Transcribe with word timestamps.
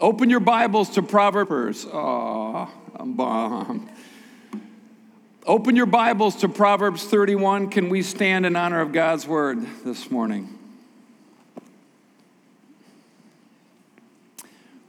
Open 0.00 0.30
your 0.30 0.38
Bibles 0.38 0.90
to 0.90 1.02
Proverbs. 1.02 1.84
Oh, 1.92 2.70
I'm 2.94 3.14
bummed. 3.14 3.90
Open 5.44 5.74
your 5.74 5.86
Bibles 5.86 6.36
to 6.36 6.48
Proverbs 6.48 7.02
31. 7.02 7.68
Can 7.70 7.88
we 7.88 8.02
stand 8.02 8.46
in 8.46 8.54
honor 8.54 8.80
of 8.80 8.92
God's 8.92 9.26
word 9.26 9.58
this 9.84 10.08
morning? 10.08 10.56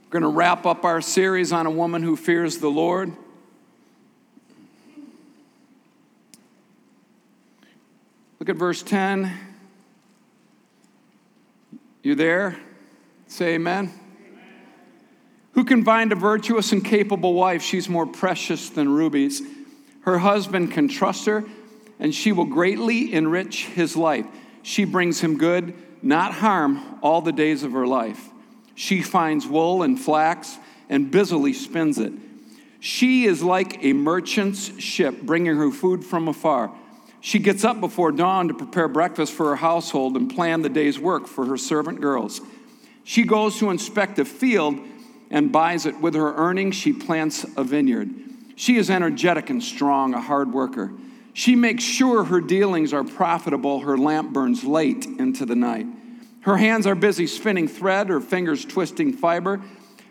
We're 0.04 0.20
going 0.20 0.22
to 0.22 0.28
wrap 0.28 0.64
up 0.64 0.84
our 0.84 1.00
series 1.00 1.52
on 1.52 1.66
a 1.66 1.72
woman 1.72 2.04
who 2.04 2.14
fears 2.14 2.58
the 2.58 2.70
Lord. 2.70 3.12
Look 8.38 8.48
at 8.48 8.54
verse 8.54 8.84
10. 8.84 9.32
You 12.04 12.14
there? 12.14 12.56
Say 13.26 13.54
amen. 13.54 13.99
Who 15.60 15.66
can 15.66 15.84
find 15.84 16.10
a 16.10 16.14
virtuous 16.14 16.72
and 16.72 16.82
capable 16.82 17.34
wife? 17.34 17.60
She's 17.60 17.86
more 17.86 18.06
precious 18.06 18.70
than 18.70 18.88
rubies. 18.88 19.42
Her 20.04 20.16
husband 20.16 20.72
can 20.72 20.88
trust 20.88 21.26
her, 21.26 21.44
and 21.98 22.14
she 22.14 22.32
will 22.32 22.46
greatly 22.46 23.12
enrich 23.12 23.66
his 23.66 23.94
life. 23.94 24.24
She 24.62 24.86
brings 24.86 25.20
him 25.20 25.36
good, 25.36 25.74
not 26.00 26.32
harm, 26.32 26.98
all 27.02 27.20
the 27.20 27.30
days 27.30 27.62
of 27.62 27.72
her 27.72 27.86
life. 27.86 28.30
She 28.74 29.02
finds 29.02 29.46
wool 29.46 29.82
and 29.82 30.00
flax 30.00 30.56
and 30.88 31.10
busily 31.10 31.52
spins 31.52 31.98
it. 31.98 32.14
She 32.80 33.26
is 33.26 33.42
like 33.42 33.84
a 33.84 33.92
merchant's 33.92 34.80
ship, 34.80 35.20
bringing 35.20 35.56
her 35.56 35.70
food 35.70 36.06
from 36.06 36.26
afar. 36.26 36.72
She 37.20 37.38
gets 37.38 37.64
up 37.64 37.82
before 37.82 38.12
dawn 38.12 38.48
to 38.48 38.54
prepare 38.54 38.88
breakfast 38.88 39.34
for 39.34 39.50
her 39.50 39.56
household 39.56 40.16
and 40.16 40.34
plan 40.34 40.62
the 40.62 40.70
day's 40.70 40.98
work 40.98 41.26
for 41.26 41.44
her 41.44 41.58
servant 41.58 42.00
girls. 42.00 42.40
She 43.04 43.24
goes 43.24 43.58
to 43.58 43.68
inspect 43.68 44.18
a 44.18 44.24
field 44.24 44.78
and 45.30 45.52
buys 45.52 45.86
it. 45.86 46.00
With 46.00 46.14
her 46.14 46.34
earnings, 46.34 46.74
she 46.74 46.92
plants 46.92 47.46
a 47.56 47.64
vineyard. 47.64 48.10
She 48.56 48.76
is 48.76 48.90
energetic 48.90 49.48
and 49.48 49.62
strong, 49.62 50.12
a 50.12 50.20
hard 50.20 50.52
worker. 50.52 50.92
She 51.32 51.56
makes 51.56 51.84
sure 51.84 52.24
her 52.24 52.40
dealings 52.40 52.92
are 52.92 53.04
profitable. 53.04 53.80
Her 53.80 53.96
lamp 53.96 54.32
burns 54.32 54.64
late 54.64 55.06
into 55.06 55.46
the 55.46 55.56
night. 55.56 55.86
Her 56.42 56.56
hands 56.56 56.86
are 56.86 56.94
busy 56.94 57.26
spinning 57.26 57.68
thread, 57.68 58.08
her 58.08 58.20
fingers 58.20 58.64
twisting 58.64 59.12
fiber. 59.12 59.60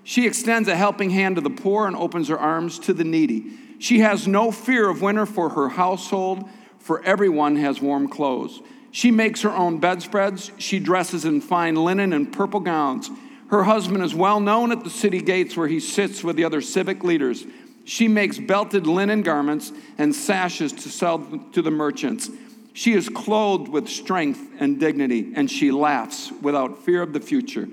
She 0.04 0.26
extends 0.26 0.68
a 0.68 0.76
helping 0.76 1.10
hand 1.10 1.36
to 1.36 1.42
the 1.42 1.50
poor 1.50 1.86
and 1.86 1.96
opens 1.96 2.30
her 2.30 2.40
arms 2.40 2.80
to 2.80 2.94
the 2.94 3.04
needy. 3.04 3.52
She 3.80 4.00
has 4.00 4.28
no 4.28 4.52
fear 4.52 4.90
of 4.90 5.02
winter 5.02 5.26
for 5.26 5.50
her 5.50 5.70
household, 5.70 6.48
for 6.80 7.04
everyone 7.04 7.56
has 7.58 7.82
warm 7.82 8.08
clothes. 8.08 8.62
She 8.92 9.12
makes 9.12 9.42
her 9.42 9.52
own 9.52 9.80
bedspreads. 9.80 10.52
She 10.58 10.80
dresses 10.80 11.26
in 11.26 11.42
fine 11.42 11.76
linen 11.76 12.14
and 12.14 12.32
purple 12.32 12.60
gowns. 12.60 13.10
Her 13.50 13.64
husband 13.64 14.04
is 14.04 14.14
well 14.14 14.40
known 14.40 14.72
at 14.72 14.84
the 14.84 14.90
city 14.90 15.22
gates 15.22 15.58
where 15.58 15.68
he 15.68 15.80
sits 15.80 16.24
with 16.24 16.36
the 16.36 16.44
other 16.44 16.62
civic 16.62 17.04
leaders. 17.04 17.46
She 17.84 18.08
makes 18.08 18.38
belted 18.38 18.86
linen 18.86 19.24
garments 19.24 19.72
and 19.98 20.14
sashes 20.14 20.72
to 20.72 20.90
sell 20.90 21.20
to 21.54 21.62
the 21.62 21.72
merchants. 21.72 22.30
She 22.74 22.94
is 22.94 23.10
clothed 23.10 23.68
with 23.68 23.90
strength 23.90 24.40
and 24.60 24.80
dignity, 24.80 25.34
and 25.36 25.50
she 25.50 25.72
laughs 25.72 26.32
without 26.42 26.84
fear 26.84 27.02
of 27.02 27.14
the 27.14 27.20
future. 27.20 27.68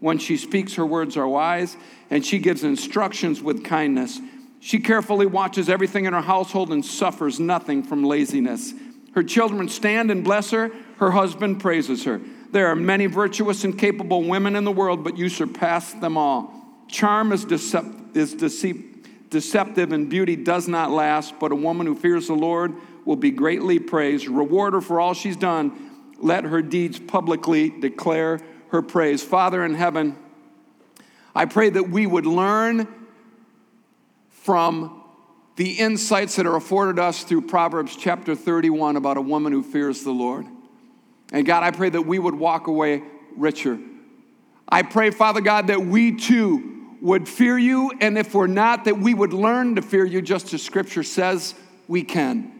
When 0.00 0.18
she 0.18 0.36
speaks, 0.36 0.74
her 0.74 0.84
words 0.84 1.16
are 1.16 1.26
wise, 1.26 1.76
and 2.10 2.24
she 2.24 2.38
gives 2.38 2.62
instructions 2.62 3.40
with 3.42 3.64
kindness. 3.64 4.20
She 4.60 4.78
carefully 4.80 5.26
watches 5.26 5.68
everything 5.68 6.04
in 6.04 6.12
her 6.12 6.20
household 6.20 6.70
and 6.70 6.84
suffers 6.84 7.40
nothing 7.40 7.82
from 7.82 8.04
laziness. 8.04 8.74
Her 9.14 9.22
children 9.22 9.68
stand 9.68 10.10
and 10.10 10.22
bless 10.22 10.50
her, 10.50 10.70
her 10.98 11.12
husband 11.12 11.60
praises 11.60 12.04
her. 12.04 12.20
There 12.52 12.68
are 12.68 12.76
many 12.76 13.06
virtuous 13.06 13.64
and 13.64 13.76
capable 13.76 14.22
women 14.22 14.56
in 14.56 14.64
the 14.64 14.72
world, 14.72 15.02
but 15.02 15.16
you 15.16 15.30
surpass 15.30 15.94
them 15.94 16.18
all. 16.18 16.52
Charm 16.86 17.32
is, 17.32 17.46
decept- 17.46 18.14
is 18.14 18.34
deceptive 19.30 19.92
and 19.92 20.10
beauty 20.10 20.36
does 20.36 20.68
not 20.68 20.90
last, 20.90 21.40
but 21.40 21.50
a 21.50 21.54
woman 21.54 21.86
who 21.86 21.94
fears 21.94 22.26
the 22.26 22.34
Lord 22.34 22.74
will 23.06 23.16
be 23.16 23.30
greatly 23.30 23.78
praised. 23.78 24.28
Reward 24.28 24.74
her 24.74 24.82
for 24.82 25.00
all 25.00 25.14
she's 25.14 25.36
done. 25.36 25.90
Let 26.18 26.44
her 26.44 26.60
deeds 26.60 26.98
publicly 26.98 27.70
declare 27.70 28.40
her 28.68 28.82
praise. 28.82 29.22
Father 29.22 29.64
in 29.64 29.74
heaven, 29.74 30.14
I 31.34 31.46
pray 31.46 31.70
that 31.70 31.88
we 31.88 32.06
would 32.06 32.26
learn 32.26 32.86
from 34.28 35.02
the 35.56 35.72
insights 35.78 36.36
that 36.36 36.46
are 36.46 36.56
afforded 36.56 36.98
us 36.98 37.24
through 37.24 37.42
Proverbs 37.42 37.96
chapter 37.96 38.34
31 38.34 38.96
about 38.96 39.16
a 39.16 39.22
woman 39.22 39.52
who 39.52 39.62
fears 39.62 40.04
the 40.04 40.10
Lord. 40.10 40.46
And 41.32 41.46
God, 41.46 41.62
I 41.62 41.70
pray 41.70 41.88
that 41.88 42.02
we 42.02 42.18
would 42.18 42.34
walk 42.34 42.66
away 42.68 43.02
richer. 43.36 43.78
I 44.68 44.82
pray, 44.82 45.10
Father 45.10 45.40
God, 45.40 45.66
that 45.68 45.84
we 45.84 46.16
too 46.16 46.96
would 47.00 47.28
fear 47.28 47.58
you, 47.58 47.90
and 48.00 48.16
if 48.16 48.32
we're 48.32 48.46
not, 48.46 48.84
that 48.84 48.98
we 48.98 49.12
would 49.12 49.32
learn 49.32 49.74
to 49.74 49.82
fear 49.82 50.04
you 50.04 50.22
just 50.22 50.54
as 50.54 50.62
Scripture 50.62 51.02
says 51.02 51.54
we 51.88 52.04
can. 52.04 52.52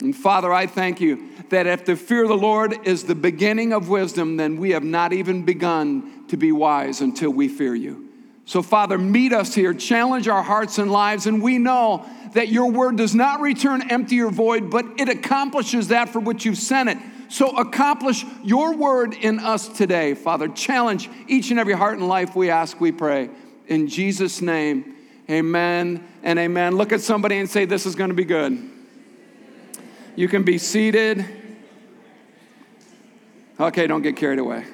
And 0.00 0.16
Father, 0.16 0.52
I 0.52 0.66
thank 0.66 1.00
you 1.00 1.30
that 1.50 1.68
if 1.68 1.84
the 1.84 1.94
fear 1.94 2.24
of 2.24 2.28
the 2.28 2.36
Lord 2.36 2.76
is 2.88 3.04
the 3.04 3.14
beginning 3.14 3.72
of 3.72 3.88
wisdom, 3.88 4.36
then 4.36 4.56
we 4.56 4.70
have 4.70 4.82
not 4.82 5.12
even 5.12 5.44
begun 5.44 6.26
to 6.26 6.36
be 6.36 6.50
wise 6.50 7.00
until 7.00 7.30
we 7.30 7.46
fear 7.46 7.74
you. 7.74 8.08
So, 8.44 8.62
Father, 8.62 8.98
meet 8.98 9.32
us 9.32 9.54
here, 9.54 9.72
challenge 9.72 10.26
our 10.26 10.42
hearts 10.42 10.78
and 10.78 10.90
lives, 10.90 11.26
and 11.26 11.40
we 11.40 11.58
know 11.58 12.04
that 12.34 12.48
your 12.48 12.70
word 12.72 12.96
does 12.96 13.14
not 13.14 13.40
return 13.40 13.88
empty 13.90 14.20
or 14.20 14.30
void, 14.30 14.70
but 14.70 14.86
it 14.98 15.08
accomplishes 15.08 15.88
that 15.88 16.08
for 16.08 16.18
which 16.18 16.44
you've 16.44 16.58
sent 16.58 16.88
it. 16.88 16.98
So 17.32 17.56
accomplish 17.56 18.26
your 18.44 18.76
word 18.76 19.14
in 19.14 19.38
us 19.38 19.66
today, 19.66 20.12
Father. 20.12 20.48
Challenge 20.48 21.08
each 21.28 21.50
and 21.50 21.58
every 21.58 21.72
heart 21.72 21.96
and 21.96 22.06
life, 22.06 22.36
we 22.36 22.50
ask, 22.50 22.78
we 22.78 22.92
pray. 22.92 23.30
In 23.68 23.88
Jesus' 23.88 24.42
name, 24.42 24.96
amen 25.30 26.06
and 26.22 26.38
amen. 26.38 26.76
Look 26.76 26.92
at 26.92 27.00
somebody 27.00 27.38
and 27.38 27.48
say, 27.48 27.64
This 27.64 27.86
is 27.86 27.94
going 27.94 28.10
to 28.10 28.14
be 28.14 28.26
good. 28.26 28.70
You 30.14 30.28
can 30.28 30.42
be 30.42 30.58
seated. 30.58 31.24
Okay, 33.58 33.86
don't 33.86 34.02
get 34.02 34.16
carried 34.16 34.38
away. 34.38 34.66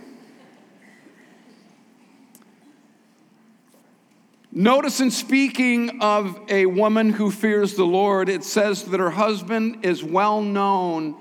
Notice 4.50 4.98
in 4.98 5.12
speaking 5.12 6.02
of 6.02 6.36
a 6.48 6.66
woman 6.66 7.10
who 7.10 7.30
fears 7.30 7.76
the 7.76 7.84
Lord, 7.84 8.28
it 8.28 8.42
says 8.42 8.82
that 8.86 8.98
her 8.98 9.10
husband 9.10 9.84
is 9.86 10.02
well 10.02 10.42
known 10.42 11.14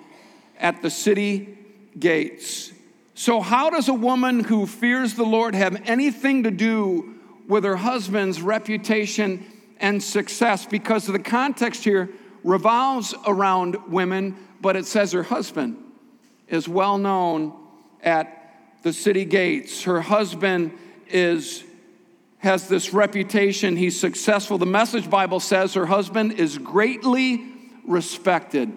at 0.60 0.82
the 0.82 0.90
city 0.90 1.58
gates. 1.98 2.72
So, 3.16 3.42
how 3.42 3.70
does 3.70 3.88
a 3.90 3.94
woman 3.94 4.44
who 4.44 4.68
fears 4.68 5.16
the 5.16 5.26
Lord 5.26 5.56
have 5.56 5.82
anything 5.90 6.44
to 6.44 6.52
do 6.52 7.16
with 7.48 7.64
her 7.64 7.76
husband's 7.76 8.42
reputation 8.42 9.46
and 9.80 10.02
success? 10.02 10.66
Because 10.66 11.08
the 11.08 11.20
context 11.20 11.84
here 11.84 12.10
revolves 12.44 13.16
around 13.26 13.76
women, 13.92 14.38
but 14.62 14.76
it 14.76 14.86
says 14.86 15.12
her 15.14 15.24
husband 15.24 15.78
is 16.48 16.68
well 16.68 16.98
known 16.98 17.54
at 18.04 18.54
the 18.84 18.94
city 18.94 19.26
gates. 19.26 19.84
Her 19.84 20.02
husband 20.02 20.72
is 21.08 21.64
has 22.40 22.68
this 22.68 22.94
reputation, 22.94 23.76
he's 23.76 24.00
successful. 24.00 24.58
The 24.58 24.66
message 24.66 25.10
Bible 25.10 25.40
says 25.40 25.74
her 25.74 25.88
husband 25.88 26.34
is 26.34 26.58
greatly 26.58 27.44
respected. 27.86 28.72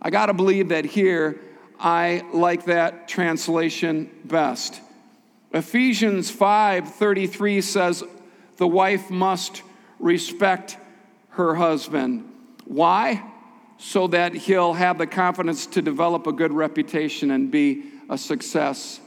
I 0.00 0.10
got 0.10 0.26
to 0.26 0.34
believe 0.34 0.68
that 0.68 0.84
here 0.84 1.40
I 1.78 2.24
like 2.32 2.66
that 2.66 3.08
translation 3.08 4.10
best. 4.24 4.80
Ephesians 5.52 6.30
5:33 6.30 7.62
says 7.62 8.04
the 8.56 8.66
wife 8.66 9.10
must 9.10 9.62
respect 9.98 10.76
her 11.30 11.54
husband. 11.54 12.30
Why? 12.64 13.22
So 13.78 14.08
that 14.08 14.34
he'll 14.34 14.74
have 14.74 14.98
the 14.98 15.06
confidence 15.06 15.66
to 15.66 15.82
develop 15.82 16.26
a 16.26 16.32
good 16.32 16.52
reputation 16.52 17.30
and 17.30 17.50
be 17.50 17.84
a 18.08 18.18
success. 18.18 19.00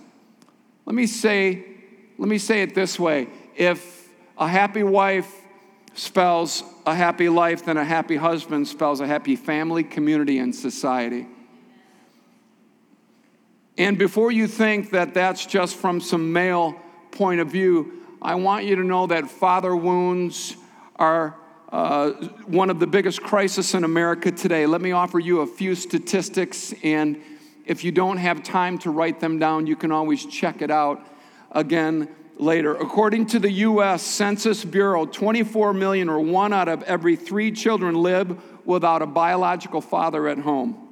Let 0.85 0.95
me 0.95 1.07
say 1.07 1.65
let 2.17 2.29
me 2.29 2.37
say 2.37 2.61
it 2.61 2.75
this 2.75 2.99
way. 2.99 3.27
If 3.55 4.07
a 4.37 4.47
happy 4.47 4.83
wife 4.83 5.40
spells 5.93 6.63
a 6.85 6.95
happy 6.95 7.29
life, 7.29 7.65
then 7.65 7.77
a 7.77 7.83
happy 7.83 8.15
husband 8.15 8.67
spells 8.67 8.99
a 8.99 9.07
happy 9.07 9.35
family, 9.35 9.83
community, 9.83 10.39
and 10.39 10.55
society. 10.55 11.27
And 13.77 13.97
before 13.97 14.31
you 14.31 14.47
think 14.47 14.91
that 14.91 15.13
that's 15.13 15.45
just 15.45 15.75
from 15.75 16.01
some 16.01 16.31
male 16.33 16.79
point 17.11 17.39
of 17.39 17.47
view, 17.49 17.93
I 18.21 18.35
want 18.35 18.65
you 18.65 18.75
to 18.75 18.83
know 18.83 19.07
that 19.07 19.29
father 19.29 19.75
wounds 19.75 20.55
are 20.97 21.35
uh, 21.71 22.11
one 22.45 22.69
of 22.69 22.79
the 22.79 22.87
biggest 22.87 23.21
crises 23.21 23.73
in 23.73 23.83
America 23.83 24.31
today. 24.31 24.65
Let 24.65 24.81
me 24.81 24.91
offer 24.91 25.19
you 25.19 25.41
a 25.41 25.47
few 25.47 25.73
statistics, 25.73 26.73
and 26.83 27.21
if 27.65 27.83
you 27.83 27.91
don't 27.91 28.17
have 28.17 28.43
time 28.43 28.77
to 28.79 28.91
write 28.91 29.19
them 29.19 29.39
down, 29.39 29.67
you 29.67 29.75
can 29.75 29.91
always 29.91 30.25
check 30.25 30.61
it 30.61 30.69
out 30.69 31.07
again 31.51 32.09
later. 32.41 32.75
According 32.75 33.27
to 33.27 33.39
the 33.39 33.51
US 33.51 34.01
Census 34.01 34.65
Bureau, 34.65 35.05
24 35.05 35.73
million 35.73 36.09
or 36.09 36.19
one 36.19 36.51
out 36.51 36.67
of 36.67 36.83
every 36.83 37.15
three 37.15 37.51
children 37.51 37.95
live 37.95 38.41
without 38.65 39.01
a 39.01 39.05
biological 39.05 39.79
father 39.79 40.27
at 40.27 40.39
home. 40.39 40.87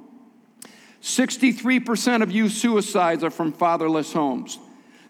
63% 1.02 2.22
of 2.22 2.30
youth 2.30 2.52
suicides 2.52 3.24
are 3.24 3.30
from 3.30 3.52
fatherless 3.52 4.12
homes. 4.12 4.58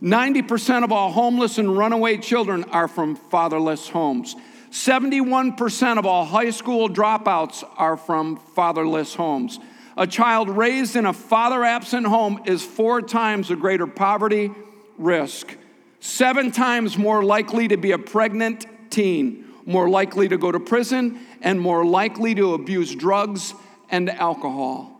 90% 0.03 0.83
of 0.83 0.93
all 0.93 1.13
homeless 1.13 1.59
and 1.59 1.77
runaway 1.77 2.17
children 2.17 2.65
are 2.65 2.89
from 2.89 3.17
fatherless 3.17 3.89
homes. 3.89 4.35
71% 4.71 5.99
of 5.99 6.07
all 6.07 6.25
high 6.25 6.51
school 6.51 6.89
dropouts 6.89 7.65
are 7.77 7.97
from 7.97 8.37
fatherless 8.37 9.15
homes. 9.15 9.59
A 9.97 10.07
child 10.07 10.49
raised 10.49 10.97
in 10.97 11.05
a 11.05 11.13
father 11.13 11.65
absent 11.65 12.07
home 12.07 12.41
is 12.47 12.63
four 12.63 13.03
times 13.03 13.51
a 13.51 13.57
greater 13.57 13.87
poverty 13.87 14.51
risk, 14.97 15.57
seven 16.01 16.51
times 16.51 16.99
more 16.99 17.23
likely 17.23 17.69
to 17.69 17.77
be 17.77 17.93
a 17.93 17.99
pregnant 17.99 18.67
teen, 18.91 19.45
more 19.67 19.89
likely 19.89 20.29
to 20.29 20.37
go 20.37 20.51
to 20.51 20.59
prison, 20.59 21.21
and 21.43 21.61
more 21.61 21.85
likely 21.85 22.35
to 22.35 22.55
abuse 22.55 22.95
drugs 22.95 23.55
and 23.91 24.11
alcohol. 24.11 24.99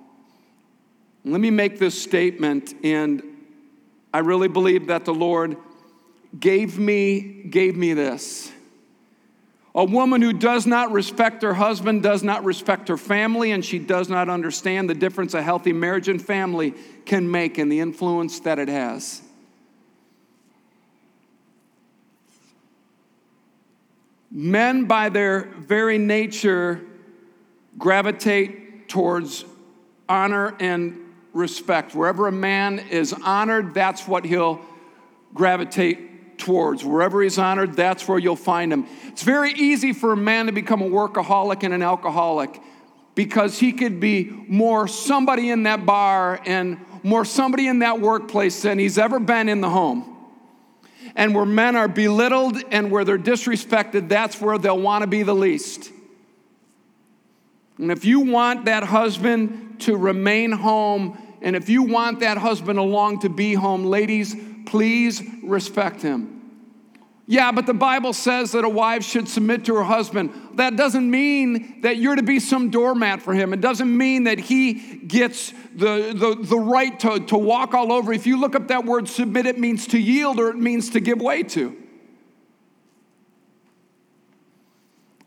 Let 1.25 1.41
me 1.41 1.51
make 1.51 1.79
this 1.79 2.01
statement, 2.01 2.75
and 2.83 3.23
I 4.13 4.21
really 4.21 4.49
believe 4.49 4.87
that 4.87 5.05
the 5.05 5.15
Lord 5.15 5.57
gave 6.39 6.79
me, 6.79 7.21
gave 7.51 7.77
me 7.77 7.93
this. 7.95 8.53
A 9.75 9.85
woman 9.85 10.21
who 10.21 10.33
does 10.33 10.67
not 10.67 10.91
respect 10.91 11.43
her 11.43 11.55
husband 11.55 12.03
does 12.03 12.23
not 12.23 12.45
respect 12.45 12.89
her 12.89 12.97
family, 12.97 13.53
and 13.53 13.65
she 13.65 13.79
does 13.79 14.09
not 14.09 14.29
understand 14.29 14.91
the 14.91 14.95
difference 14.95 15.35
a 15.35 15.43
healthy 15.43 15.73
marriage 15.73 16.09
and 16.09 16.21
family 16.21 16.75
can 17.07 17.31
make 17.31 17.59
and 17.59 17.71
the 17.71 17.81
influence 17.81 18.41
that 18.41 18.59
it 18.59 18.69
has. 18.69 19.23
Men, 24.31 24.85
by 24.85 25.09
their 25.09 25.51
very 25.59 25.99
nature, 25.99 26.81
gravitate 27.79 28.89
towards 28.89 29.45
honor 30.09 30.55
and 30.61 30.99
respect. 31.33 31.95
Wherever 31.95 32.27
a 32.27 32.33
man 32.33 32.79
is 32.79 33.13
honored, 33.13 33.75
that's 33.75 34.07
what 34.07 34.25
he'll 34.25 34.61
gravitate 35.35 36.39
towards. 36.39 36.85
Wherever 36.85 37.23
he's 37.23 37.39
honored, 37.39 37.75
that's 37.75 38.09
where 38.09 38.19
you'll 38.19 38.37
find 38.37 38.73
him. 38.73 38.87
It's 39.05 39.23
very 39.23 39.53
easy 39.53 39.93
for 39.93 40.13
a 40.13 40.17
man 40.17 40.47
to 40.47 40.53
become 40.53 40.83
a 40.83 40.89
workaholic 40.89 41.63
and 41.63 41.75
an 41.75 41.83
alcoholic 41.83 42.61
because 43.15 43.59
he 43.59 43.73
could 43.73 44.01
be 44.01 44.31
more 44.49 44.89
somebody 44.89 45.51
in 45.51 45.65
that 45.65 45.85
bar 45.85 46.41
and 46.47 46.79
more 47.03 47.25
somebody 47.25 47.67
in 47.67 47.81
that 47.81 48.01
workplace 48.01 48.63
than 48.63 48.79
he's 48.79 48.99
ever 48.99 49.21
been 49.21 49.49
in 49.49 49.61
the 49.61 49.71
home. 49.71 50.17
And 51.15 51.35
where 51.35 51.47
men 51.47 51.77
are 51.77 51.89
belittled 51.89 52.57
and 52.71 52.91
where 52.91 53.05
they're 53.05 53.19
disrespected, 53.19 54.09
that's 54.09 54.41
where 54.41 54.59
they'll 54.59 54.79
want 54.79 55.03
to 55.03 55.07
be 55.07 55.23
the 55.23 55.35
least. 55.35 55.91
And 57.79 57.91
if 57.91 58.05
you 58.05 58.21
want 58.21 58.67
that 58.67 58.85
husband 58.85 59.81
to 59.81 59.97
remain 59.97 60.53
home, 60.53 61.19
and 61.43 61.57
if 61.57 61.69
you 61.69 61.85
want 61.85 62.21
that 62.21 62.39
husband 62.39 62.79
along 62.79 63.21
to 63.21 63.29
be 63.29 63.55
home, 63.55 63.85
ladies, 63.85 64.37
Please 64.71 65.21
respect 65.43 66.01
him. 66.01 66.40
Yeah, 67.31 67.53
but 67.53 67.65
the 67.65 67.75
Bible 67.75 68.13
says 68.13 68.51
that 68.53 68.65
a 68.65 68.69
wife 68.69 69.05
should 69.05 69.29
submit 69.29 69.67
to 69.67 69.77
her 69.77 69.85
husband. 69.85 70.33
That 70.55 70.75
doesn't 70.75 71.09
mean 71.09 71.83
that 71.83 71.97
you're 71.97 72.17
to 72.17 72.25
be 72.25 72.41
some 72.41 72.71
doormat 72.71 73.23
for 73.23 73.33
him. 73.35 73.53
It 73.53 73.61
doesn't 73.61 73.97
mean 73.97 74.25
that 74.25 74.41
he 74.41 74.97
gets 74.97 75.53
the, 75.73 76.13
the, 76.13 76.37
the 76.41 76.59
right 76.59 76.99
to, 76.99 77.21
to 77.21 77.39
walk 77.39 77.73
all 77.73 77.93
over. 77.93 78.13
If 78.13 78.27
you 78.27 78.37
look 78.41 78.57
up 78.57 78.67
that 78.67 78.85
word 78.85 79.09
submit, 79.09 79.47
it 79.47 79.61
means 79.61 79.87
to 79.87 79.99
yield 80.01 80.41
or 80.41 80.49
it 80.49 80.57
means 80.57 80.91
to 80.91 80.99
give 80.99 81.21
way 81.21 81.45
to. 81.45 81.81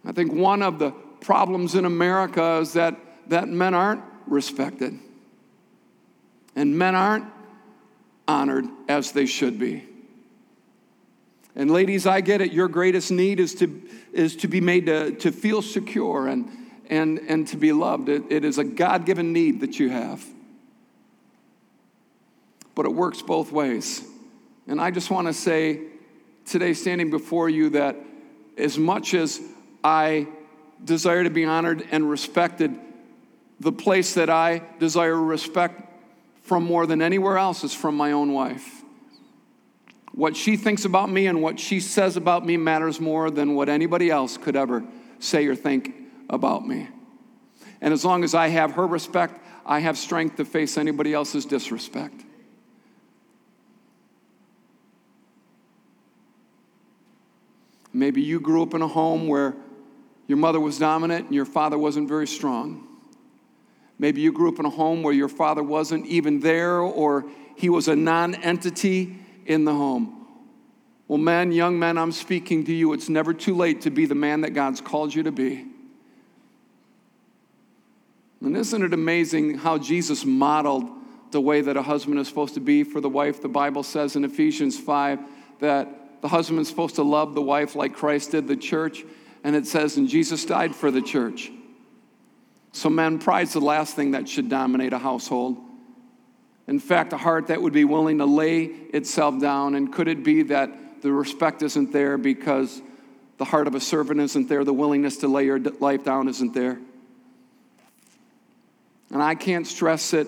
I 0.03 0.11
think 0.11 0.33
one 0.33 0.61
of 0.61 0.79
the 0.79 0.91
problems 1.21 1.73
in 1.73 1.85
America 1.85 2.57
is 2.57 2.73
that, 2.73 2.99
that 3.29 3.47
men 3.47 3.73
aren't 3.73 4.03
respected 4.27 4.99
and 6.53 6.77
men 6.77 6.95
aren't 6.95 7.27
honored 8.27 8.65
as 8.89 9.13
they 9.13 9.25
should 9.25 9.57
be. 9.57 9.87
And 11.55 11.69
ladies, 11.69 12.07
I 12.07 12.21
get 12.21 12.41
it. 12.41 12.51
Your 12.51 12.67
greatest 12.67 13.11
need 13.11 13.39
is 13.39 13.53
to, 13.55 13.81
is 14.11 14.35
to 14.37 14.47
be 14.47 14.59
made 14.59 14.87
to, 14.87 15.11
to 15.11 15.31
feel 15.31 15.61
secure 15.61 16.27
and, 16.27 16.49
and, 16.89 17.19
and 17.19 17.47
to 17.49 17.57
be 17.57 17.71
loved. 17.71 18.09
It, 18.09 18.23
it 18.29 18.43
is 18.43 18.57
a 18.57 18.63
God 18.63 19.05
given 19.05 19.33
need 19.33 19.61
that 19.61 19.79
you 19.79 19.89
have. 19.89 20.25
But 22.75 22.85
it 22.85 22.93
works 22.93 23.21
both 23.21 23.51
ways. 23.51 24.03
And 24.67 24.81
I 24.81 24.89
just 24.89 25.11
want 25.11 25.27
to 25.27 25.33
say 25.33 25.81
today, 26.45 26.73
standing 26.73 27.11
before 27.11 27.49
you, 27.49 27.69
that 27.71 27.97
as 28.57 28.77
much 28.77 29.13
as 29.13 29.39
I 29.83 30.27
desire 30.83 31.23
to 31.23 31.29
be 31.29 31.45
honored 31.45 31.87
and 31.91 32.09
respected, 32.09 32.75
the 33.59 33.71
place 33.71 34.15
that 34.15 34.29
I 34.29 34.63
desire 34.79 35.19
respect 35.19 35.81
from 36.43 36.63
more 36.63 36.85
than 36.85 37.01
anywhere 37.01 37.37
else 37.37 37.63
is 37.63 37.73
from 37.73 37.95
my 37.95 38.11
own 38.11 38.33
wife. 38.33 38.82
What 40.13 40.37
she 40.37 40.57
thinks 40.57 40.85
about 40.85 41.09
me 41.09 41.25
and 41.25 41.41
what 41.41 41.59
she 41.59 41.79
says 41.79 42.17
about 42.17 42.45
me 42.45 42.55
matters 42.55 42.99
more 43.01 43.31
than 43.31 43.55
what 43.55 43.67
anybody 43.67 44.11
else 44.11 44.37
could 44.37 44.55
ever 44.55 44.83
say 45.19 45.47
or 45.47 45.55
think 45.55 45.93
about 46.29 46.67
me. 46.67 46.87
And 47.81 47.93
as 47.93 48.05
long 48.05 48.23
as 48.23 48.35
I 48.35 48.49
have 48.49 48.73
her 48.73 48.85
respect, 48.85 49.39
I 49.65 49.79
have 49.79 49.97
strength 49.97 50.37
to 50.37 50.45
face 50.45 50.77
anybody 50.77 51.13
else's 51.13 51.45
disrespect. 51.45 52.23
Maybe 57.91 58.21
you 58.21 58.39
grew 58.39 58.61
up 58.61 58.73
in 58.75 58.81
a 58.81 58.87
home 58.87 59.27
where 59.27 59.55
your 60.27 60.37
mother 60.37 60.59
was 60.59 60.77
dominant 60.77 61.25
and 61.25 61.35
your 61.35 61.45
father 61.45 61.77
wasn't 61.77 62.07
very 62.07 62.27
strong. 62.27 62.87
Maybe 63.97 64.21
you 64.21 64.31
grew 64.31 64.51
up 64.51 64.59
in 64.59 64.65
a 64.65 64.69
home 64.69 65.01
where 65.01 65.13
your 65.13 65.29
father 65.29 65.63
wasn't 65.63 66.05
even 66.05 66.39
there 66.39 66.79
or 66.79 67.25
he 67.55 67.69
was 67.69 67.87
a 67.87 67.95
non 67.95 68.35
entity 68.35 69.22
in 69.45 69.65
the 69.65 69.73
home. 69.73 70.25
Well, 71.07 71.17
men, 71.17 71.51
young 71.51 71.77
men, 71.77 71.97
I'm 71.97 72.11
speaking 72.11 72.63
to 72.65 72.73
you. 72.73 72.93
It's 72.93 73.09
never 73.09 73.33
too 73.33 73.55
late 73.55 73.81
to 73.81 73.89
be 73.89 74.05
the 74.05 74.15
man 74.15 74.41
that 74.41 74.53
God's 74.53 74.81
called 74.81 75.13
you 75.13 75.23
to 75.23 75.31
be. 75.31 75.65
And 78.41 78.57
isn't 78.57 78.81
it 78.81 78.93
amazing 78.93 79.57
how 79.57 79.77
Jesus 79.77 80.25
modeled 80.25 80.85
the 81.31 81.41
way 81.41 81.61
that 81.61 81.77
a 81.77 81.81
husband 81.81 82.19
is 82.19 82.27
supposed 82.27 82.53
to 82.55 82.59
be 82.59 82.83
for 82.83 82.99
the 82.99 83.09
wife? 83.09 83.41
The 83.41 83.47
Bible 83.47 83.83
says 83.83 84.15
in 84.15 84.25
Ephesians 84.25 84.79
5 84.79 85.19
that 85.59 86.21
the 86.21 86.27
husband 86.27 86.59
is 86.59 86.67
supposed 86.67 86.95
to 86.95 87.03
love 87.03 87.35
the 87.35 87.41
wife 87.41 87.75
like 87.75 87.93
Christ 87.93 88.31
did 88.31 88.47
the 88.47 88.57
church. 88.57 89.03
And 89.43 89.55
it 89.55 89.65
says, 89.65 89.97
and 89.97 90.07
Jesus 90.07 90.45
died 90.45 90.75
for 90.75 90.89
the 90.91 91.01
church. 91.01 91.51
So, 92.71 92.89
men, 92.89 93.19
pride's 93.19 93.53
the 93.53 93.61
last 93.61 93.95
thing 93.95 94.11
that 94.11 94.27
should 94.27 94.49
dominate 94.49 94.93
a 94.93 94.97
household. 94.97 95.57
In 96.67 96.79
fact, 96.79 97.13
a 97.13 97.17
heart 97.17 97.47
that 97.47 97.61
would 97.61 97.73
be 97.73 97.85
willing 97.85 98.19
to 98.19 98.25
lay 98.25 98.63
itself 98.63 99.39
down. 99.39 99.75
And 99.75 99.91
could 99.91 100.07
it 100.07 100.23
be 100.23 100.43
that 100.43 101.01
the 101.01 101.11
respect 101.11 101.61
isn't 101.61 101.91
there 101.91 102.17
because 102.17 102.81
the 103.37 103.45
heart 103.45 103.67
of 103.67 103.75
a 103.75 103.79
servant 103.79 104.21
isn't 104.21 104.47
there, 104.47 104.63
the 104.63 104.73
willingness 104.73 105.17
to 105.17 105.27
lay 105.27 105.45
your 105.45 105.59
life 105.59 106.03
down 106.03 106.29
isn't 106.29 106.53
there? 106.53 106.79
And 109.11 109.21
I 109.21 109.35
can't 109.35 109.67
stress 109.67 110.13
it, 110.13 110.27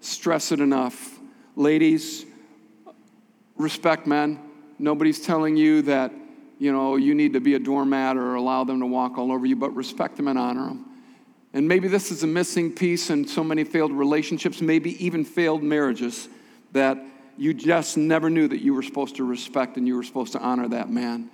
stress 0.00 0.50
it 0.52 0.60
enough. 0.60 1.18
Ladies, 1.54 2.24
respect 3.56 4.06
men. 4.06 4.40
Nobody's 4.78 5.20
telling 5.20 5.56
you 5.56 5.82
that, 5.82 6.12
you 6.58 6.72
know, 6.72 6.96
you 6.96 7.14
need 7.14 7.34
to 7.34 7.40
be 7.40 7.54
a 7.54 7.58
doormat 7.58 8.16
or 8.16 8.34
allow 8.34 8.64
them 8.64 8.80
to 8.80 8.86
walk 8.86 9.18
all 9.18 9.30
over 9.30 9.46
you, 9.46 9.54
but 9.54 9.70
respect 9.76 10.16
them 10.16 10.28
and 10.28 10.38
honor 10.38 10.68
them. 10.68 10.93
And 11.54 11.68
maybe 11.68 11.86
this 11.86 12.10
is 12.10 12.24
a 12.24 12.26
missing 12.26 12.72
piece 12.72 13.10
in 13.10 13.28
so 13.28 13.44
many 13.44 13.62
failed 13.62 13.92
relationships, 13.92 14.60
maybe 14.60 15.02
even 15.04 15.24
failed 15.24 15.62
marriages, 15.62 16.28
that 16.72 16.98
you 17.38 17.54
just 17.54 17.96
never 17.96 18.28
knew 18.28 18.48
that 18.48 18.60
you 18.60 18.74
were 18.74 18.82
supposed 18.82 19.16
to 19.16 19.24
respect 19.24 19.76
and 19.76 19.86
you 19.86 19.94
were 19.96 20.02
supposed 20.02 20.32
to 20.32 20.40
honor 20.40 20.68
that 20.68 20.90
man. 20.90 21.30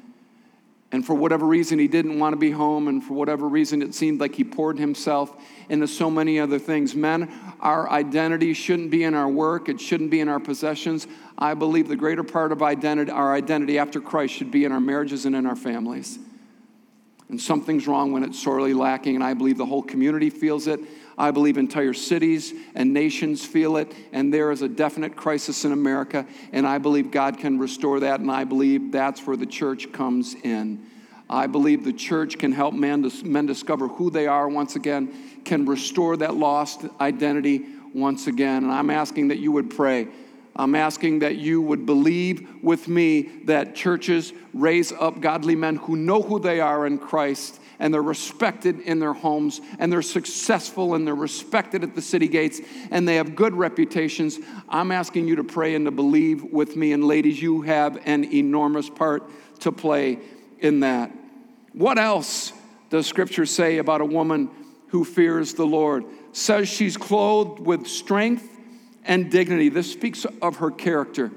And 0.93 1.07
for 1.07 1.15
whatever 1.15 1.47
reason, 1.47 1.79
he 1.79 1.89
didn't 1.89 2.19
want 2.19 2.33
to 2.33 2.37
be 2.37 2.51
home, 2.51 2.89
and 2.89 3.03
for 3.03 3.15
whatever 3.15 3.49
reason, 3.49 3.81
it 3.81 3.95
seemed 3.95 4.21
like 4.21 4.35
he 4.35 4.43
poured 4.43 4.77
himself 4.77 5.35
into 5.69 5.87
so 5.87 6.11
many 6.11 6.41
other 6.41 6.59
things. 6.59 6.97
Men, 6.97 7.31
our 7.61 7.89
identity 7.89 8.55
shouldn't 8.55 8.91
be 8.91 9.05
in 9.05 9.15
our 9.15 9.29
work, 9.29 9.69
it 9.69 9.81
shouldn't 9.81 10.11
be 10.11 10.19
in 10.19 10.29
our 10.29 10.41
possessions. 10.41 11.07
I 11.39 11.55
believe 11.55 11.87
the 11.87 11.97
greater 11.97 12.25
part 12.25 12.51
of 12.51 12.61
identity, 12.61 13.13
our 13.13 13.33
identity 13.33 13.79
after 13.79 14.01
Christ 14.01 14.35
should 14.35 14.51
be 14.51 14.65
in 14.65 14.73
our 14.73 14.81
marriages 14.81 15.27
and 15.27 15.37
in 15.37 15.47
our 15.47 15.55
families. 15.55 16.19
And 17.31 17.41
something's 17.41 17.87
wrong 17.87 18.11
when 18.11 18.25
it's 18.25 18.43
sorely 18.43 18.75
lacking, 18.75 19.15
and 19.15 19.23
I 19.23 19.35
believe 19.35 19.57
the 19.57 19.67
whole 19.67 19.83
community 19.83 20.31
feels 20.31 20.67
it. 20.67 20.81
I 21.17 21.31
believe 21.31 21.59
entire 21.59 21.93
cities 21.93 22.53
and 22.75 22.93
nations 22.93 23.45
feel 23.45 23.77
it, 23.77 23.95
and 24.13 24.35
there 24.35 24.51
is 24.51 24.63
a 24.63 24.69
definite 24.69 25.15
crisis 25.15 25.65
in 25.65 25.71
America, 25.71 26.27
and 26.53 26.67
I 26.67 26.79
believe 26.79 27.11
God 27.11 27.39
can 27.39 27.59
restore 27.59 28.01
that, 28.01 28.19
and 28.21 28.31
I 28.31 28.45
believe 28.45 28.91
that's 28.91 29.27
where 29.27 29.37
the 29.37 29.47
church 29.47 29.93
comes 29.93 30.35
in. 30.35 30.85
I 31.29 31.47
believe 31.47 31.85
the 31.85 31.93
church 31.93 32.37
can 32.37 32.51
help 32.51 32.75
men, 32.75 33.09
men 33.23 33.47
discover 33.47 33.87
who 33.87 34.11
they 34.11 34.27
are 34.27 34.49
once 34.49 34.75
again, 34.75 35.41
can 35.45 35.67
restore 35.67 36.17
that 36.17 36.35
lost 36.35 36.85
identity 37.01 37.65
once 37.95 38.27
again. 38.27 38.65
And 38.65 38.73
I'm 38.73 38.91
asking 38.91 39.29
that 39.29 39.39
you 39.39 39.53
would 39.53 39.71
pray 39.71 40.09
I'm 40.61 40.75
asking 40.75 41.21
that 41.21 41.37
you 41.37 41.63
would 41.63 41.87
believe 41.87 42.63
with 42.63 42.87
me 42.87 43.23
that 43.45 43.75
churches 43.75 44.35
raise 44.53 44.93
up 44.93 45.23
godly 45.23 45.57
men 45.57 45.77
who 45.77 45.97
know 45.97 46.21
who 46.21 46.39
they 46.39 46.61
are 46.61 46.87
in 46.87 46.99
Christ 46.99 47.59
and 47.79 47.95
they're 47.95 48.03
respected 48.03 48.79
in 48.81 48.99
their 48.99 49.15
homes 49.15 49.63
and 49.79 49.91
they're 49.91 50.03
successful 50.03 50.95
and 50.95 51.07
they're 51.07 51.15
respected 51.15 51.83
at 51.83 51.95
the 51.95 52.03
city 52.03 52.29
gates 52.29 52.61
and 52.91 53.09
they 53.09 53.15
have 53.15 53.35
good 53.35 53.55
reputations. 53.55 54.39
I'm 54.69 54.93
asking 54.93 55.29
you 55.29 55.37
to 55.37 55.45
pray 55.45 55.75
and 55.75 55.87
to 55.87 55.91
believe 55.91 56.45
with 56.45 56.77
me. 56.77 56.93
And 56.93 57.05
ladies, 57.05 57.41
you 57.41 57.63
have 57.63 57.99
an 58.05 58.31
enormous 58.31 58.91
part 58.91 59.31
to 59.61 59.73
play 59.73 60.19
in 60.59 60.81
that. 60.81 61.11
What 61.73 61.99
else 61.99 62.53
does 62.91 63.07
Scripture 63.07 63.47
say 63.47 63.79
about 63.79 64.03
a 64.03 64.07
woman 64.07 64.51
who 64.89 65.07
fears 65.07 65.55
the 65.55 65.67
Lord? 65.67 66.05
Says 66.33 66.69
she's 66.69 66.99
clothed 66.99 67.61
with 67.61 67.87
strength 67.87 68.59
and 69.05 69.31
dignity. 69.31 69.69
This 69.69 69.91
speaks 69.91 70.27
of 70.43 70.57
her 70.57 70.71
character. 70.71 71.31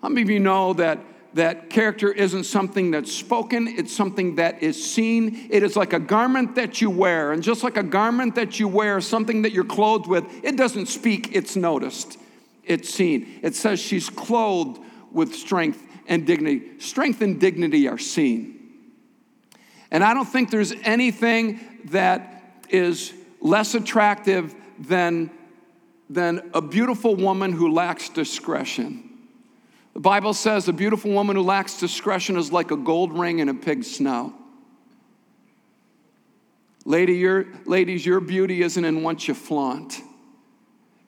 How 0.00 0.08
many 0.08 0.22
of 0.22 0.30
you 0.30 0.40
know 0.40 0.72
that, 0.74 0.98
that 1.34 1.70
character 1.70 2.10
isn't 2.10 2.44
something 2.44 2.90
that's 2.90 3.12
spoken, 3.12 3.68
it's 3.68 3.94
something 3.94 4.36
that 4.36 4.62
is 4.62 4.82
seen? 4.82 5.48
It 5.50 5.62
is 5.62 5.76
like 5.76 5.92
a 5.92 6.00
garment 6.00 6.56
that 6.56 6.80
you 6.80 6.90
wear. 6.90 7.32
And 7.32 7.42
just 7.42 7.62
like 7.62 7.76
a 7.76 7.82
garment 7.82 8.34
that 8.34 8.58
you 8.58 8.68
wear, 8.68 9.00
something 9.00 9.42
that 9.42 9.52
you're 9.52 9.64
clothed 9.64 10.06
with, 10.06 10.24
it 10.42 10.56
doesn't 10.56 10.86
speak, 10.86 11.30
it's 11.32 11.56
noticed, 11.56 12.18
it's 12.64 12.92
seen. 12.92 13.40
It 13.42 13.54
says 13.54 13.78
she's 13.80 14.10
clothed 14.10 14.80
with 15.12 15.34
strength 15.34 15.82
and 16.06 16.26
dignity. 16.26 16.78
Strength 16.80 17.22
and 17.22 17.40
dignity 17.40 17.88
are 17.88 17.98
seen. 17.98 18.58
And 19.90 20.02
I 20.02 20.14
don't 20.14 20.24
think 20.26 20.50
there's 20.50 20.72
anything 20.84 21.60
that 21.90 22.42
is 22.70 23.12
less 23.40 23.74
attractive 23.74 24.54
than 24.78 25.30
than 26.12 26.50
a 26.52 26.60
beautiful 26.60 27.14
woman 27.14 27.52
who 27.52 27.72
lacks 27.72 28.08
discretion. 28.08 29.08
The 29.94 30.00
Bible 30.00 30.34
says 30.34 30.68
a 30.68 30.72
beautiful 30.72 31.10
woman 31.10 31.36
who 31.36 31.42
lacks 31.42 31.78
discretion 31.78 32.36
is 32.36 32.52
like 32.52 32.70
a 32.70 32.76
gold 32.76 33.16
ring 33.18 33.38
in 33.38 33.48
a 33.48 33.54
pig's 33.54 33.96
snout. 33.96 34.32
Lady, 36.84 37.14
your, 37.14 37.46
ladies, 37.64 38.04
your 38.04 38.20
beauty 38.20 38.62
isn't 38.62 38.84
in 38.84 39.02
what 39.02 39.26
you 39.28 39.34
flaunt, 39.34 40.00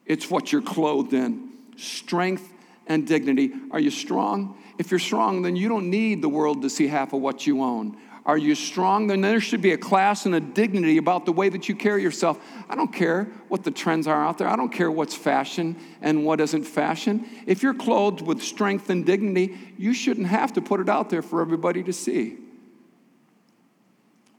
it's 0.05 0.29
what 0.29 0.51
you're 0.51 0.61
clothed 0.61 1.13
in 1.13 1.51
strength 1.77 2.53
and 2.87 3.05
dignity. 3.05 3.51
Are 3.71 3.79
you 3.79 3.91
strong? 3.91 4.57
If 4.77 4.91
you're 4.91 4.99
strong, 4.99 5.41
then 5.41 5.55
you 5.55 5.67
don't 5.67 5.89
need 5.89 6.21
the 6.21 6.29
world 6.29 6.61
to 6.61 6.69
see 6.69 6.87
half 6.87 7.13
of 7.13 7.21
what 7.21 7.45
you 7.45 7.61
own. 7.61 7.97
Are 8.25 8.37
you 8.37 8.55
strong? 8.55 9.05
Then 9.05 9.21
there 9.21 9.39
should 9.39 9.61
be 9.61 9.71
a 9.71 9.77
class 9.77 10.25
and 10.25 10.33
a 10.33 10.39
dignity 10.39 10.97
about 10.97 11.25
the 11.25 11.31
way 11.31 11.47
that 11.47 11.69
you 11.69 11.75
carry 11.75 12.01
yourself. 12.01 12.39
I 12.67 12.75
don't 12.75 12.91
care 12.91 13.25
what 13.49 13.63
the 13.63 13.69
trends 13.69 14.07
are 14.07 14.25
out 14.25 14.39
there. 14.39 14.47
I 14.47 14.55
don't 14.55 14.71
care 14.71 14.89
what's 14.89 15.13
fashion 15.13 15.75
and 16.01 16.25
what 16.25 16.41
isn't 16.41 16.63
fashion. 16.63 17.27
If 17.45 17.61
you're 17.61 17.75
clothed 17.75 18.21
with 18.21 18.41
strength 18.41 18.89
and 18.89 19.05
dignity, 19.05 19.55
you 19.77 19.93
shouldn't 19.93 20.27
have 20.27 20.53
to 20.53 20.61
put 20.61 20.79
it 20.79 20.89
out 20.89 21.11
there 21.11 21.21
for 21.21 21.39
everybody 21.39 21.83
to 21.83 21.93
see. 21.93 22.37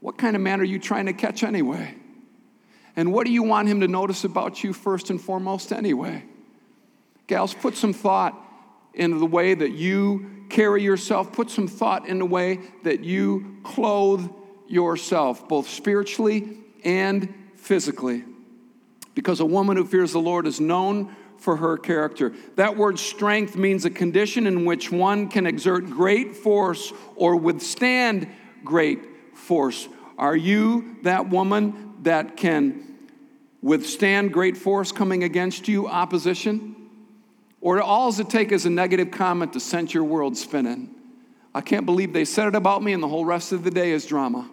What 0.01 0.17
kind 0.17 0.35
of 0.35 0.41
man 0.41 0.59
are 0.59 0.65
you 0.65 0.79
trying 0.79 1.05
to 1.05 1.13
catch 1.13 1.43
anyway? 1.43 1.95
And 2.97 3.13
what 3.13 3.25
do 3.25 3.31
you 3.31 3.43
want 3.43 3.69
him 3.69 3.79
to 3.81 3.87
notice 3.87 4.25
about 4.25 4.63
you 4.63 4.73
first 4.73 5.09
and 5.09 5.21
foremost 5.21 5.71
anyway? 5.71 6.25
Gals, 7.27 7.53
put 7.53 7.77
some 7.77 7.93
thought 7.93 8.35
into 8.93 9.17
the 9.17 9.25
way 9.25 9.53
that 9.53 9.71
you 9.71 10.36
carry 10.49 10.83
yourself, 10.83 11.31
put 11.31 11.49
some 11.49 11.67
thought 11.67 12.07
in 12.07 12.19
the 12.19 12.25
way 12.25 12.59
that 12.83 13.03
you 13.03 13.57
clothe 13.63 14.29
yourself, 14.67 15.47
both 15.47 15.69
spiritually 15.69 16.57
and 16.83 17.33
physically. 17.55 18.23
Because 19.13 19.39
a 19.39 19.45
woman 19.45 19.77
who 19.77 19.85
fears 19.85 20.11
the 20.11 20.19
Lord 20.19 20.45
is 20.45 20.59
known 20.59 21.15
for 21.37 21.57
her 21.57 21.77
character. 21.77 22.33
That 22.55 22.77
word 22.77 22.99
strength 22.99 23.55
means 23.55 23.85
a 23.85 23.89
condition 23.89 24.47
in 24.47 24.65
which 24.65 24.91
one 24.91 25.27
can 25.27 25.45
exert 25.45 25.89
great 25.89 26.35
force 26.35 26.91
or 27.15 27.35
withstand 27.35 28.27
great 28.63 29.35
force. 29.35 29.87
Are 30.17 30.35
you 30.35 30.97
that 31.03 31.29
woman 31.29 31.95
that 32.03 32.37
can 32.37 32.97
withstand 33.61 34.33
great 34.33 34.57
force 34.57 34.91
coming 34.91 35.23
against 35.23 35.67
you, 35.67 35.87
opposition? 35.87 36.76
Or 37.61 37.81
all 37.81 38.09
it 38.19 38.29
take 38.29 38.51
is 38.51 38.65
a 38.65 38.69
negative 38.69 39.11
comment 39.11 39.53
to 39.53 39.59
send 39.59 39.93
your 39.93 40.03
world 40.03 40.37
spinning? 40.37 40.93
I 41.53 41.61
can't 41.61 41.85
believe 41.85 42.13
they 42.13 42.25
said 42.25 42.47
it 42.47 42.55
about 42.55 42.83
me, 42.83 42.93
and 42.93 43.01
the 43.01 43.07
whole 43.07 43.25
rest 43.25 43.51
of 43.51 43.63
the 43.63 43.71
day 43.71 43.91
is 43.91 44.05
drama. 44.05 44.49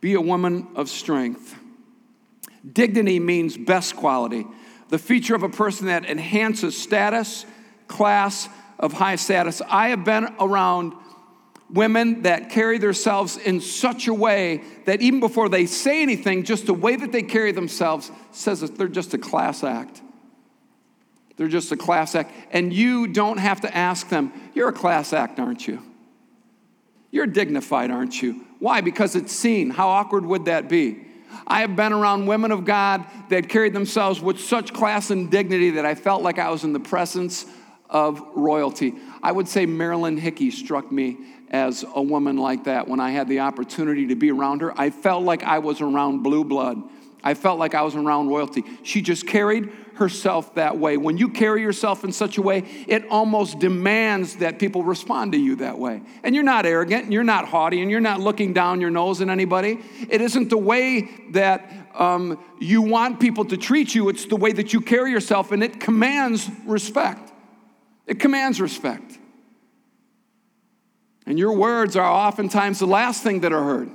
Be 0.00 0.14
a 0.14 0.20
woman 0.20 0.68
of 0.74 0.88
strength. 0.88 1.54
Dignity 2.72 3.18
means 3.18 3.56
best 3.56 3.96
quality, 3.96 4.46
the 4.88 4.98
feature 4.98 5.34
of 5.34 5.42
a 5.42 5.48
person 5.48 5.86
that 5.86 6.04
enhances 6.04 6.76
status, 6.76 7.46
class 7.88 8.48
of 8.78 8.92
high 8.92 9.16
status. 9.16 9.62
I 9.68 9.88
have 9.88 10.04
been 10.04 10.28
around 10.38 10.92
women 11.72 12.22
that 12.22 12.50
carry 12.50 12.78
themselves 12.78 13.36
in 13.36 13.60
such 13.60 14.08
a 14.08 14.14
way 14.14 14.62
that 14.86 15.00
even 15.00 15.20
before 15.20 15.48
they 15.48 15.66
say 15.66 16.02
anything, 16.02 16.44
just 16.44 16.66
the 16.66 16.74
way 16.74 16.96
that 16.96 17.12
they 17.12 17.22
carry 17.22 17.52
themselves 17.52 18.10
says 18.32 18.60
that 18.60 18.76
they're 18.76 18.88
just 18.88 19.14
a 19.14 19.18
class 19.18 19.62
act. 19.62 20.02
They're 21.36 21.48
just 21.48 21.72
a 21.72 21.76
class 21.76 22.14
act. 22.14 22.32
And 22.50 22.72
you 22.72 23.06
don't 23.06 23.38
have 23.38 23.62
to 23.62 23.76
ask 23.76 24.08
them, 24.08 24.32
You're 24.54 24.68
a 24.68 24.74
class 24.74 25.12
act, 25.12 25.38
aren't 25.38 25.66
you? 25.66 25.82
You're 27.10 27.26
dignified, 27.26 27.90
aren't 27.90 28.20
you? 28.20 28.44
Why? 28.58 28.82
Because 28.82 29.16
it's 29.16 29.32
seen. 29.32 29.70
How 29.70 29.88
awkward 29.88 30.24
would 30.26 30.44
that 30.44 30.68
be? 30.68 31.06
I 31.46 31.60
have 31.60 31.76
been 31.76 31.92
around 31.92 32.26
women 32.26 32.52
of 32.52 32.64
God 32.64 33.04
that 33.30 33.48
carried 33.48 33.72
themselves 33.72 34.20
with 34.20 34.40
such 34.40 34.72
class 34.72 35.10
and 35.10 35.30
dignity 35.30 35.70
that 35.70 35.86
I 35.86 35.94
felt 35.94 36.22
like 36.22 36.38
I 36.38 36.50
was 36.50 36.64
in 36.64 36.72
the 36.72 36.80
presence 36.80 37.46
of 37.88 38.22
royalty. 38.34 38.94
I 39.22 39.32
would 39.32 39.48
say 39.48 39.66
Marilyn 39.66 40.16
Hickey 40.16 40.50
struck 40.50 40.90
me 40.92 41.18
as 41.50 41.84
a 41.94 42.02
woman 42.02 42.36
like 42.36 42.64
that 42.64 42.88
when 42.88 43.00
I 43.00 43.10
had 43.10 43.28
the 43.28 43.40
opportunity 43.40 44.06
to 44.08 44.14
be 44.14 44.30
around 44.30 44.60
her. 44.60 44.78
I 44.80 44.90
felt 44.90 45.24
like 45.24 45.42
I 45.42 45.58
was 45.58 45.80
around 45.80 46.22
blue 46.22 46.44
blood. 46.44 46.82
I 47.22 47.34
felt 47.34 47.58
like 47.58 47.74
I 47.74 47.82
was 47.82 47.94
around 47.94 48.28
royalty. 48.28 48.64
She 48.82 49.02
just 49.02 49.26
carried 49.26 49.70
herself 49.94 50.54
that 50.54 50.78
way. 50.78 50.96
When 50.96 51.18
you 51.18 51.28
carry 51.28 51.60
yourself 51.60 52.04
in 52.04 52.12
such 52.12 52.38
a 52.38 52.42
way, 52.42 52.64
it 52.88 53.04
almost 53.10 53.58
demands 53.58 54.36
that 54.36 54.58
people 54.58 54.82
respond 54.82 55.32
to 55.32 55.38
you 55.38 55.56
that 55.56 55.78
way. 55.78 56.00
And 56.22 56.34
you're 56.34 56.44
not 56.44 56.64
arrogant, 56.64 57.04
and 57.04 57.12
you're 57.12 57.22
not 57.22 57.46
haughty, 57.46 57.82
and 57.82 57.90
you're 57.90 58.00
not 58.00 58.20
looking 58.20 58.54
down 58.54 58.80
your 58.80 58.90
nose 58.90 59.20
at 59.20 59.28
anybody. 59.28 59.78
It 60.08 60.22
isn't 60.22 60.48
the 60.48 60.56
way 60.56 61.10
that 61.32 61.70
um, 61.94 62.42
you 62.58 62.80
want 62.80 63.20
people 63.20 63.44
to 63.46 63.58
treat 63.58 63.94
you, 63.94 64.08
it's 64.08 64.24
the 64.24 64.36
way 64.36 64.52
that 64.52 64.72
you 64.72 64.80
carry 64.80 65.10
yourself, 65.10 65.52
and 65.52 65.62
it 65.62 65.80
commands 65.80 66.48
respect. 66.64 67.30
It 68.06 68.18
commands 68.18 68.60
respect. 68.60 69.19
And 71.26 71.38
your 71.38 71.52
words 71.52 71.96
are 71.96 72.04
oftentimes 72.04 72.78
the 72.78 72.86
last 72.86 73.22
thing 73.22 73.40
that 73.40 73.52
are 73.52 73.62
heard. 73.62 73.90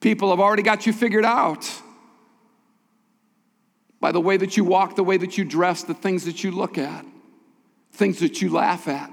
People 0.00 0.30
have 0.30 0.40
already 0.40 0.62
got 0.62 0.86
you 0.86 0.92
figured 0.92 1.24
out 1.24 1.70
by 4.00 4.12
the 4.12 4.20
way 4.20 4.36
that 4.36 4.56
you 4.56 4.64
walk, 4.64 4.96
the 4.96 5.04
way 5.04 5.16
that 5.16 5.36
you 5.38 5.44
dress, 5.44 5.82
the 5.82 5.94
things 5.94 6.24
that 6.24 6.44
you 6.44 6.50
look 6.50 6.78
at, 6.78 7.04
things 7.92 8.20
that 8.20 8.40
you 8.40 8.50
laugh 8.50 8.86
at. 8.86 9.10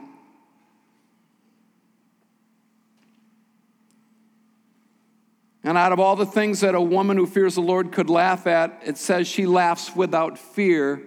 And 5.63 5.79
out 5.79 5.91
of 5.91 6.00
all 6.00 6.15
the 6.15 6.27
things 6.27 6.60
that 6.60 6.75
a 6.75 6.81
woman 6.81 7.17
who 7.17 7.25
fears 7.25 7.55
the 7.55 7.62
Lord 7.62 7.91
could 7.91 8.07
laugh 8.07 8.45
at, 8.45 8.79
it 8.86 9.00
says 9.00 9.27
she 9.27 9.48
laughs 9.48 9.95
without 9.95 10.38
fear 10.38 11.01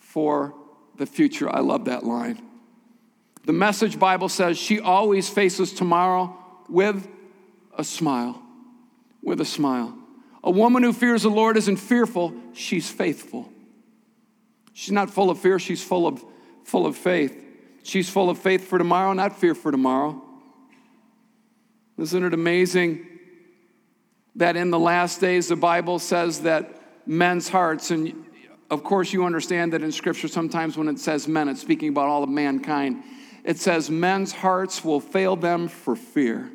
for 0.00 0.54
the 0.96 1.06
future. 1.06 1.48
I 1.48 1.60
love 1.60 1.84
that 1.84 2.04
line. 2.04 2.51
The 3.44 3.52
message 3.52 3.98
Bible 3.98 4.28
says 4.28 4.56
she 4.56 4.80
always 4.80 5.28
faces 5.28 5.72
tomorrow 5.72 6.36
with 6.68 7.08
a 7.76 7.84
smile. 7.84 8.40
With 9.22 9.40
a 9.40 9.44
smile. 9.44 9.96
A 10.44 10.50
woman 10.50 10.82
who 10.82 10.92
fears 10.92 11.22
the 11.22 11.30
Lord 11.30 11.56
isn't 11.56 11.76
fearful, 11.76 12.34
she's 12.52 12.90
faithful. 12.90 13.52
She's 14.72 14.92
not 14.92 15.10
full 15.10 15.30
of 15.30 15.38
fear, 15.38 15.58
she's 15.58 15.82
full 15.82 16.06
of, 16.06 16.24
full 16.64 16.86
of 16.86 16.96
faith. 16.96 17.38
She's 17.84 18.08
full 18.08 18.30
of 18.30 18.38
faith 18.38 18.68
for 18.68 18.78
tomorrow, 18.78 19.12
not 19.12 19.38
fear 19.38 19.54
for 19.54 19.70
tomorrow. 19.70 20.22
Isn't 21.98 22.24
it 22.24 22.34
amazing 22.34 23.06
that 24.36 24.56
in 24.56 24.70
the 24.70 24.78
last 24.78 25.20
days 25.20 25.48
the 25.48 25.56
Bible 25.56 25.98
says 25.98 26.42
that 26.42 26.80
men's 27.06 27.48
hearts, 27.48 27.90
and 27.90 28.24
of 28.70 28.82
course 28.82 29.12
you 29.12 29.24
understand 29.24 29.72
that 29.72 29.82
in 29.82 29.92
Scripture 29.92 30.28
sometimes 30.28 30.76
when 30.76 30.88
it 30.88 30.98
says 30.98 31.28
men, 31.28 31.48
it's 31.48 31.60
speaking 31.60 31.90
about 31.90 32.06
all 32.06 32.22
of 32.22 32.28
mankind 32.28 33.02
it 33.44 33.58
says 33.58 33.90
men's 33.90 34.32
hearts 34.32 34.84
will 34.84 35.00
fail 35.00 35.36
them 35.36 35.68
for 35.68 35.96
fear. 35.96 36.50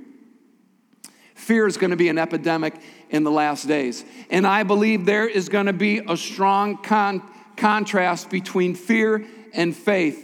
Fear 1.35 1.67
is 1.67 1.77
going 1.77 1.91
to 1.91 1.97
be 1.97 2.09
an 2.09 2.17
epidemic 2.17 2.75
in 3.09 3.23
the 3.23 3.31
last 3.31 3.67
days. 3.67 4.03
And 4.29 4.47
I 4.47 4.63
believe 4.63 5.05
there 5.05 5.27
is 5.27 5.49
going 5.49 5.67
to 5.67 5.73
be 5.73 5.99
a 5.99 6.17
strong 6.17 6.77
con- 6.77 7.21
contrast 7.55 8.29
between 8.29 8.73
fear 8.75 9.25
and 9.53 9.75
faith. 9.75 10.23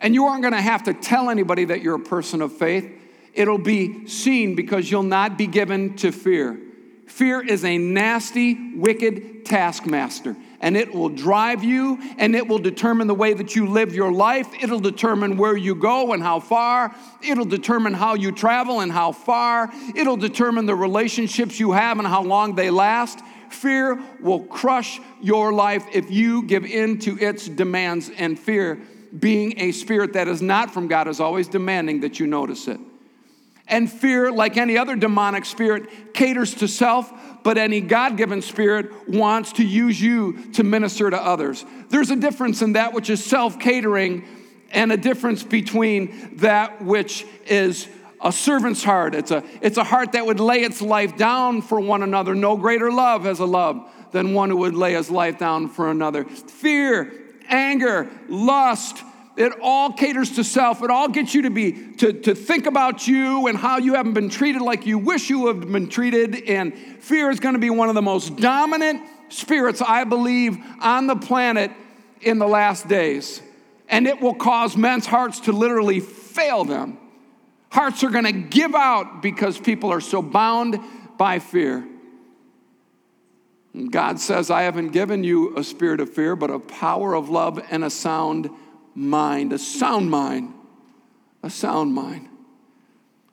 And 0.00 0.14
you 0.14 0.26
aren't 0.26 0.42
going 0.42 0.54
to 0.54 0.60
have 0.60 0.84
to 0.84 0.94
tell 0.94 1.30
anybody 1.30 1.64
that 1.66 1.82
you're 1.82 1.96
a 1.96 2.00
person 2.00 2.42
of 2.42 2.52
faith. 2.52 2.90
It'll 3.32 3.58
be 3.58 4.06
seen 4.06 4.54
because 4.54 4.90
you'll 4.90 5.02
not 5.02 5.36
be 5.36 5.46
given 5.46 5.96
to 5.96 6.12
fear. 6.12 6.58
Fear 7.06 7.46
is 7.46 7.64
a 7.64 7.78
nasty, 7.78 8.76
wicked 8.76 9.44
taskmaster, 9.44 10.36
and 10.60 10.76
it 10.76 10.94
will 10.94 11.10
drive 11.10 11.62
you 11.62 11.98
and 12.18 12.34
it 12.34 12.48
will 12.48 12.58
determine 12.58 13.06
the 13.06 13.14
way 13.14 13.34
that 13.34 13.54
you 13.54 13.66
live 13.66 13.94
your 13.94 14.10
life. 14.10 14.48
It'll 14.62 14.80
determine 14.80 15.36
where 15.36 15.56
you 15.56 15.74
go 15.74 16.12
and 16.12 16.22
how 16.22 16.40
far. 16.40 16.94
It'll 17.22 17.44
determine 17.44 17.92
how 17.92 18.14
you 18.14 18.32
travel 18.32 18.80
and 18.80 18.90
how 18.90 19.12
far. 19.12 19.70
It'll 19.94 20.16
determine 20.16 20.66
the 20.66 20.74
relationships 20.74 21.60
you 21.60 21.72
have 21.72 21.98
and 21.98 22.08
how 22.08 22.22
long 22.22 22.54
they 22.54 22.70
last. 22.70 23.20
Fear 23.50 24.02
will 24.20 24.40
crush 24.40 25.00
your 25.20 25.52
life 25.52 25.84
if 25.92 26.10
you 26.10 26.42
give 26.42 26.64
in 26.64 26.98
to 27.00 27.18
its 27.18 27.46
demands, 27.48 28.10
and 28.16 28.38
fear, 28.38 28.80
being 29.16 29.60
a 29.60 29.72
spirit 29.72 30.14
that 30.14 30.26
is 30.26 30.42
not 30.42 30.72
from 30.72 30.88
God, 30.88 31.06
is 31.06 31.20
always 31.20 31.46
demanding 31.46 32.00
that 32.00 32.18
you 32.18 32.26
notice 32.26 32.66
it. 32.66 32.80
And 33.66 33.90
fear, 33.90 34.30
like 34.30 34.56
any 34.56 34.76
other 34.76 34.94
demonic 34.94 35.46
spirit, 35.46 36.14
caters 36.14 36.54
to 36.56 36.68
self, 36.68 37.12
but 37.42 37.56
any 37.56 37.80
God 37.80 38.16
given 38.16 38.42
spirit 38.42 39.08
wants 39.08 39.52
to 39.54 39.64
use 39.64 40.00
you 40.00 40.52
to 40.52 40.62
minister 40.62 41.08
to 41.08 41.16
others. 41.16 41.64
There's 41.88 42.10
a 42.10 42.16
difference 42.16 42.60
in 42.62 42.74
that 42.74 42.92
which 42.92 43.08
is 43.08 43.24
self 43.24 43.58
catering 43.58 44.24
and 44.70 44.92
a 44.92 44.96
difference 44.96 45.42
between 45.42 46.36
that 46.38 46.82
which 46.82 47.26
is 47.46 47.88
a 48.20 48.32
servant's 48.32 48.82
heart. 48.82 49.14
It's 49.14 49.30
a, 49.30 49.44
it's 49.60 49.76
a 49.76 49.84
heart 49.84 50.12
that 50.12 50.26
would 50.26 50.40
lay 50.40 50.62
its 50.62 50.82
life 50.82 51.16
down 51.16 51.62
for 51.62 51.78
one 51.78 52.02
another. 52.02 52.34
No 52.34 52.56
greater 52.56 52.90
love 52.90 53.24
has 53.24 53.38
a 53.38 53.44
love 53.44 53.88
than 54.12 54.32
one 54.32 54.50
who 54.50 54.56
would 54.58 54.74
lay 54.74 54.94
his 54.94 55.10
life 55.10 55.38
down 55.38 55.68
for 55.68 55.90
another. 55.90 56.24
Fear, 56.24 57.12
anger, 57.48 58.10
lust, 58.28 59.02
it 59.36 59.52
all 59.60 59.92
caters 59.92 60.36
to 60.36 60.44
self. 60.44 60.82
It 60.82 60.90
all 60.90 61.08
gets 61.08 61.34
you 61.34 61.42
to 61.42 61.50
be 61.50 61.94
to, 61.96 62.12
to 62.12 62.34
think 62.34 62.66
about 62.66 63.08
you 63.08 63.48
and 63.48 63.58
how 63.58 63.78
you 63.78 63.94
haven't 63.94 64.14
been 64.14 64.30
treated 64.30 64.62
like 64.62 64.86
you 64.86 64.98
wish 64.98 65.28
you 65.28 65.48
have 65.48 65.60
been 65.60 65.88
treated. 65.88 66.48
And 66.48 66.76
fear 67.00 67.30
is 67.30 67.40
going 67.40 67.54
to 67.54 67.60
be 67.60 67.70
one 67.70 67.88
of 67.88 67.94
the 67.94 68.02
most 68.02 68.36
dominant 68.36 69.02
spirits, 69.28 69.82
I 69.82 70.04
believe, 70.04 70.56
on 70.80 71.06
the 71.06 71.16
planet 71.16 71.72
in 72.20 72.38
the 72.38 72.46
last 72.46 72.86
days. 72.88 73.42
And 73.88 74.06
it 74.06 74.20
will 74.20 74.34
cause 74.34 74.76
men's 74.76 75.06
hearts 75.06 75.40
to 75.40 75.52
literally 75.52 76.00
fail 76.00 76.64
them. 76.64 76.98
Hearts 77.70 78.04
are 78.04 78.10
going 78.10 78.24
to 78.24 78.32
give 78.32 78.74
out 78.74 79.20
because 79.20 79.58
people 79.58 79.90
are 79.90 80.00
so 80.00 80.22
bound 80.22 80.78
by 81.18 81.40
fear. 81.40 81.84
God 83.90 84.20
says, 84.20 84.50
I 84.50 84.62
haven't 84.62 84.90
given 84.90 85.24
you 85.24 85.56
a 85.56 85.64
spirit 85.64 85.98
of 85.98 86.08
fear, 86.08 86.36
but 86.36 86.50
a 86.50 86.60
power 86.60 87.14
of 87.14 87.28
love 87.28 87.60
and 87.72 87.84
a 87.84 87.90
sound 87.90 88.48
mind, 88.94 89.52
a 89.52 89.58
sound 89.58 90.10
mind, 90.10 90.54
a 91.42 91.50
sound 91.50 91.92
mind. 91.92 92.28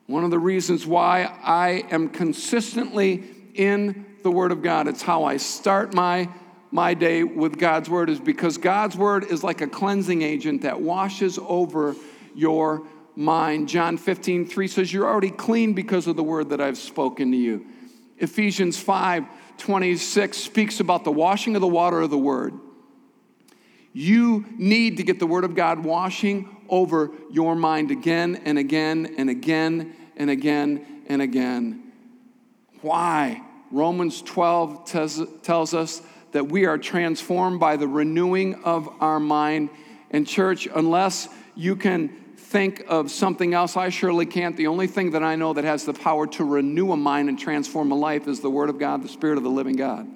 One 0.06 0.24
of 0.24 0.30
the 0.30 0.38
reasons 0.38 0.86
why 0.86 1.24
I 1.42 1.84
am 1.90 2.08
consistently 2.08 3.24
in 3.54 4.06
the 4.22 4.30
Word 4.30 4.52
of 4.52 4.62
God, 4.62 4.88
it's 4.88 5.02
how 5.02 5.24
I 5.24 5.36
start 5.36 5.94
my, 5.94 6.28
my 6.70 6.94
day 6.94 7.24
with 7.24 7.58
God's 7.58 7.88
Word, 7.88 8.10
is 8.10 8.20
because 8.20 8.58
God's 8.58 8.96
Word 8.96 9.24
is 9.24 9.42
like 9.44 9.60
a 9.60 9.66
cleansing 9.66 10.22
agent 10.22 10.62
that 10.62 10.80
washes 10.80 11.38
over 11.40 11.94
your 12.34 12.82
mind. 13.14 13.68
John 13.68 13.96
15, 13.96 14.46
3 14.46 14.68
says, 14.68 14.92
You're 14.92 15.06
already 15.06 15.30
clean 15.30 15.72
because 15.72 16.06
of 16.06 16.16
the 16.16 16.22
Word 16.22 16.50
that 16.50 16.60
I've 16.60 16.78
spoken 16.78 17.30
to 17.30 17.36
you. 17.36 17.66
Ephesians 18.18 18.78
5, 18.78 19.24
26 19.58 20.36
speaks 20.36 20.80
about 20.80 21.04
the 21.04 21.12
washing 21.12 21.54
of 21.54 21.60
the 21.60 21.68
water 21.68 22.00
of 22.00 22.10
the 22.10 22.18
Word. 22.18 22.54
You 23.92 24.46
need 24.56 24.96
to 24.96 25.02
get 25.02 25.18
the 25.18 25.26
Word 25.26 25.44
of 25.44 25.54
God 25.54 25.84
washing 25.84 26.48
over 26.68 27.10
your 27.30 27.54
mind 27.54 27.90
again 27.90 28.40
and 28.44 28.58
again 28.58 29.14
and 29.18 29.28
again 29.28 29.94
and 30.16 30.30
again 30.30 31.02
and 31.08 31.20
again. 31.20 31.92
Why? 32.80 33.42
Romans 33.70 34.22
12 34.22 34.84
tells, 34.86 35.22
tells 35.42 35.74
us 35.74 36.02
that 36.32 36.48
we 36.48 36.64
are 36.66 36.78
transformed 36.78 37.60
by 37.60 37.76
the 37.76 37.86
renewing 37.86 38.64
of 38.64 38.88
our 39.00 39.20
mind. 39.20 39.70
And, 40.10 40.26
church, 40.26 40.66
unless 40.74 41.28
you 41.54 41.76
can 41.76 42.08
think 42.36 42.84
of 42.88 43.10
something 43.10 43.54
else, 43.54 43.76
I 43.76 43.90
surely 43.90 44.26
can't. 44.26 44.56
The 44.56 44.66
only 44.66 44.86
thing 44.86 45.12
that 45.12 45.22
I 45.22 45.36
know 45.36 45.52
that 45.52 45.64
has 45.64 45.84
the 45.84 45.94
power 45.94 46.26
to 46.28 46.44
renew 46.44 46.92
a 46.92 46.96
mind 46.96 47.28
and 47.28 47.38
transform 47.38 47.92
a 47.92 47.94
life 47.94 48.26
is 48.26 48.40
the 48.40 48.50
Word 48.50 48.70
of 48.70 48.78
God, 48.78 49.02
the 49.02 49.08
Spirit 49.08 49.38
of 49.38 49.44
the 49.44 49.50
living 49.50 49.76
God. 49.76 50.06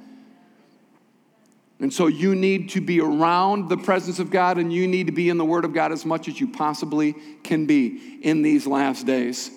And 1.79 1.93
so 1.93 2.07
you 2.07 2.35
need 2.35 2.71
to 2.71 2.81
be 2.81 3.01
around 3.01 3.69
the 3.69 3.77
presence 3.77 4.19
of 4.19 4.31
God 4.31 4.57
and 4.57 4.73
you 4.73 4.87
need 4.89 5.07
to 5.07 5.13
be 5.13 5.29
in 5.29 5.37
the 5.37 5.45
Word 5.45 5.65
of 5.65 5.75
God 5.75 5.93
as 5.93 6.07
much 6.07 6.27
as 6.27 6.41
you 6.41 6.49
possibly 6.49 7.15
can 7.43 7.67
be 7.67 8.19
in 8.23 8.43
these 8.43 8.67
last 8.67 9.05
days. 9.05 9.51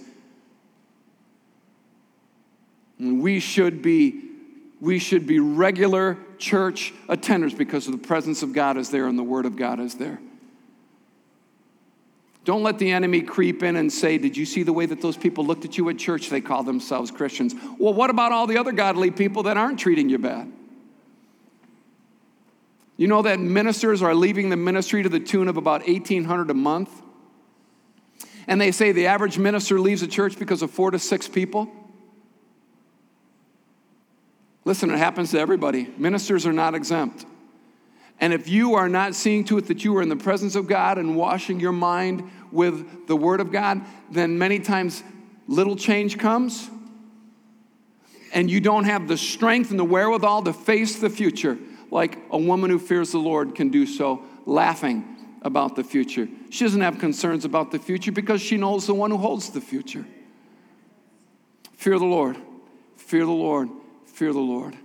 And 2.98 3.22
we 3.22 3.40
should 3.40 3.82
be 3.82 4.26
we 4.82 4.98
should 4.98 5.28
be 5.28 5.40
regular 5.40 6.18
church 6.38 6.94
attenders 7.10 7.58
because 7.58 7.86
the 7.86 7.98
presence 7.98 8.44
of 8.44 8.54
God 8.54 8.78
is 8.78 8.90
there 8.90 9.08
and 9.08 9.20
the 9.20 9.24
Word 9.24 9.46
of 9.46 9.58
God 9.58 9.80
is 9.80 9.96
there. 9.96 10.20
Don't 12.46 12.64
let 12.64 12.80
the 12.80 12.90
enemy 12.92 13.22
creep 13.22 13.62
in 13.62 13.76
and 13.76 13.92
say, 13.92 14.18
Did 14.18 14.38
you 14.38 14.46
see 14.46 14.64
the 14.64 14.72
way 14.72 14.86
that 14.86 15.02
those 15.02 15.18
people 15.18 15.46
looked 15.46 15.66
at 15.66 15.78
you 15.78 15.90
at 15.90 15.98
church? 15.98 16.30
They 16.30 16.40
call 16.42 16.64
themselves 16.64 17.12
Christians. 17.12 17.54
Well, 17.78 17.94
what 17.94 18.10
about 18.10 18.32
all 18.32 18.48
the 18.48 18.58
other 18.58 18.72
godly 18.72 19.12
people 19.12 19.44
that 19.44 19.58
aren't 19.58 19.80
treating 19.80 20.10
you 20.10 20.18
bad? 20.18 20.50
You 23.00 23.08
know 23.08 23.22
that 23.22 23.40
ministers 23.40 24.02
are 24.02 24.14
leaving 24.14 24.50
the 24.50 24.58
ministry 24.58 25.04
to 25.04 25.08
the 25.08 25.22
tune 25.22 25.48
of 25.48 25.56
about 25.56 25.88
1800 25.88 26.50
a 26.50 26.54
month? 26.54 27.02
And 28.46 28.60
they 28.60 28.74
say 28.74 28.92
the 28.92 29.08
average 29.08 29.38
minister 29.38 29.80
leaves 29.80 30.02
a 30.02 30.08
church 30.08 30.38
because 30.38 30.62
of 30.62 30.70
four 30.70 30.92
to 30.92 31.00
six 31.00 31.26
people. 31.26 31.72
Listen, 34.66 34.92
it 34.92 34.98
happens 34.98 35.32
to 35.32 35.40
everybody. 35.40 35.88
Ministers 35.98 36.46
are 36.46 36.52
not 36.52 36.76
exempt. 36.76 37.26
And 38.20 38.34
if 38.34 38.50
you 38.50 38.76
are 38.76 38.90
not 38.90 39.16
seeing 39.16 39.46
to 39.46 39.58
it 39.60 39.68
that 39.68 39.86
you 39.86 39.96
are 39.96 40.02
in 40.02 40.10
the 40.10 40.18
presence 40.18 40.56
of 40.56 40.68
God 40.68 40.98
and 40.98 41.16
washing 41.16 41.62
your 41.62 41.72
mind 41.72 42.30
with 42.52 43.08
the 43.08 43.16
Word 43.16 43.40
of 43.40 43.50
God, 43.50 43.80
then 44.12 44.38
many 44.38 44.60
times 44.60 45.04
little 45.48 45.78
change 45.78 46.18
comes 46.18 46.70
and 48.34 48.52
you 48.52 48.60
don't 48.60 48.84
have 48.84 49.08
the 49.08 49.16
strength 49.16 49.72
and 49.72 49.80
the 49.80 49.86
wherewithal 49.86 50.44
to 50.44 50.52
face 50.52 50.98
the 50.98 51.10
future 51.10 51.58
like 51.92 52.18
a 52.32 52.38
woman 52.38 52.70
who 52.70 52.80
fears 52.80 53.12
the 53.12 53.20
Lord 53.20 53.56
can 53.56 53.70
do 53.70 53.86
so, 53.86 54.24
laughing 54.46 55.18
about 55.42 55.76
the 55.76 55.84
future. 55.84 56.28
She 56.50 56.66
doesn't 56.66 56.82
have 56.82 57.00
concerns 57.00 57.46
about 57.46 57.72
the 57.72 57.80
future 57.80 58.12
because 58.12 58.42
she 58.42 58.58
knows 58.58 58.88
the 58.88 58.94
one 58.94 59.12
who 59.12 59.18
holds 59.18 59.50
the 59.50 59.62
future. 59.62 60.06
Fear 61.78 62.00
the 62.00 62.06
Lord, 62.06 62.38
fear 62.98 63.26
the 63.26 63.32
Lord, 63.32 63.70
fear 64.06 64.34
the 64.34 64.40
Lord. 64.40 64.76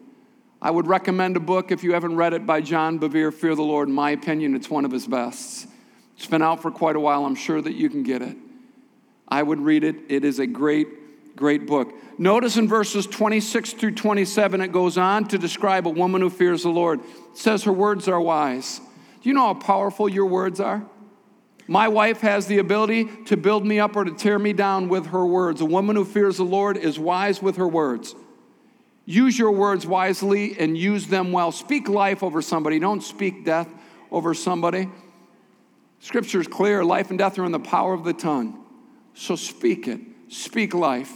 I 0.62 0.70
would 0.70 0.86
recommend 0.86 1.36
a 1.36 1.40
book, 1.40 1.72
if 1.72 1.84
you 1.84 1.92
haven't 1.92 2.16
read 2.16 2.32
it, 2.32 2.46
by 2.46 2.60
John 2.60 2.98
Bevere, 2.98 3.34
Fear 3.34 3.54
the 3.54 3.62
Lord. 3.62 3.88
In 3.88 3.94
my 3.94 4.12
opinion, 4.12 4.54
it's 4.54 4.70
one 4.70 4.84
of 4.84 4.90
his 4.90 5.06
best. 5.06 5.66
It's 6.16 6.26
been 6.26 6.40
out 6.40 6.62
for 6.62 6.70
quite 6.70 6.96
a 6.96 7.00
while. 7.00 7.26
I'm 7.26 7.34
sure 7.34 7.60
that 7.60 7.74
you 7.74 7.90
can 7.90 8.02
get 8.02 8.22
it. 8.22 8.36
I 9.28 9.42
would 9.42 9.60
read 9.60 9.84
it. 9.84 9.96
It 10.08 10.24
is 10.24 10.38
a 10.38 10.46
great 10.46 10.88
Great 11.36 11.66
book. 11.66 11.92
Notice 12.18 12.56
in 12.56 12.68
verses 12.68 13.06
26 13.06 13.72
through 13.72 13.92
27, 13.92 14.60
it 14.60 14.72
goes 14.72 14.96
on 14.96 15.26
to 15.28 15.38
describe 15.38 15.86
a 15.86 15.90
woman 15.90 16.20
who 16.20 16.30
fears 16.30 16.62
the 16.62 16.68
Lord. 16.68 17.00
It 17.00 17.38
says 17.38 17.64
her 17.64 17.72
words 17.72 18.06
are 18.06 18.20
wise. 18.20 18.80
Do 19.20 19.28
you 19.28 19.34
know 19.34 19.46
how 19.46 19.54
powerful 19.54 20.08
your 20.08 20.26
words 20.26 20.60
are? 20.60 20.84
My 21.66 21.88
wife 21.88 22.20
has 22.20 22.46
the 22.46 22.58
ability 22.58 23.08
to 23.24 23.36
build 23.36 23.66
me 23.66 23.80
up 23.80 23.96
or 23.96 24.04
to 24.04 24.12
tear 24.12 24.38
me 24.38 24.52
down 24.52 24.88
with 24.88 25.06
her 25.06 25.24
words. 25.24 25.60
A 25.60 25.64
woman 25.64 25.96
who 25.96 26.04
fears 26.04 26.36
the 26.36 26.44
Lord 26.44 26.76
is 26.76 26.98
wise 26.98 27.42
with 27.42 27.56
her 27.56 27.66
words. 27.66 28.14
Use 29.06 29.38
your 29.38 29.50
words 29.50 29.86
wisely 29.86 30.58
and 30.58 30.76
use 30.78 31.06
them 31.06 31.32
well. 31.32 31.52
Speak 31.52 31.88
life 31.88 32.22
over 32.22 32.42
somebody, 32.42 32.78
don't 32.78 33.02
speak 33.02 33.44
death 33.44 33.68
over 34.10 34.34
somebody. 34.34 34.88
Scripture 36.00 36.40
is 36.40 36.46
clear 36.46 36.84
life 36.84 37.10
and 37.10 37.18
death 37.18 37.38
are 37.38 37.44
in 37.44 37.52
the 37.52 37.58
power 37.58 37.94
of 37.94 38.04
the 38.04 38.12
tongue. 38.12 38.62
So 39.14 39.36
speak 39.36 39.88
it, 39.88 40.00
speak 40.28 40.74
life. 40.74 41.12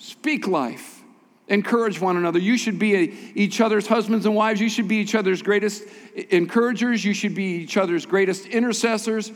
Speak 0.00 0.48
life. 0.48 1.02
Encourage 1.48 2.00
one 2.00 2.16
another. 2.16 2.38
You 2.38 2.56
should 2.56 2.78
be 2.78 2.94
a, 2.94 3.14
each 3.34 3.60
other's 3.60 3.86
husbands 3.86 4.24
and 4.24 4.34
wives. 4.34 4.58
You 4.58 4.70
should 4.70 4.88
be 4.88 4.96
each 4.96 5.14
other's 5.14 5.42
greatest 5.42 5.84
encouragers. 6.30 7.04
You 7.04 7.12
should 7.12 7.34
be 7.34 7.56
each 7.56 7.76
other's 7.76 8.06
greatest 8.06 8.46
intercessors. 8.46 9.30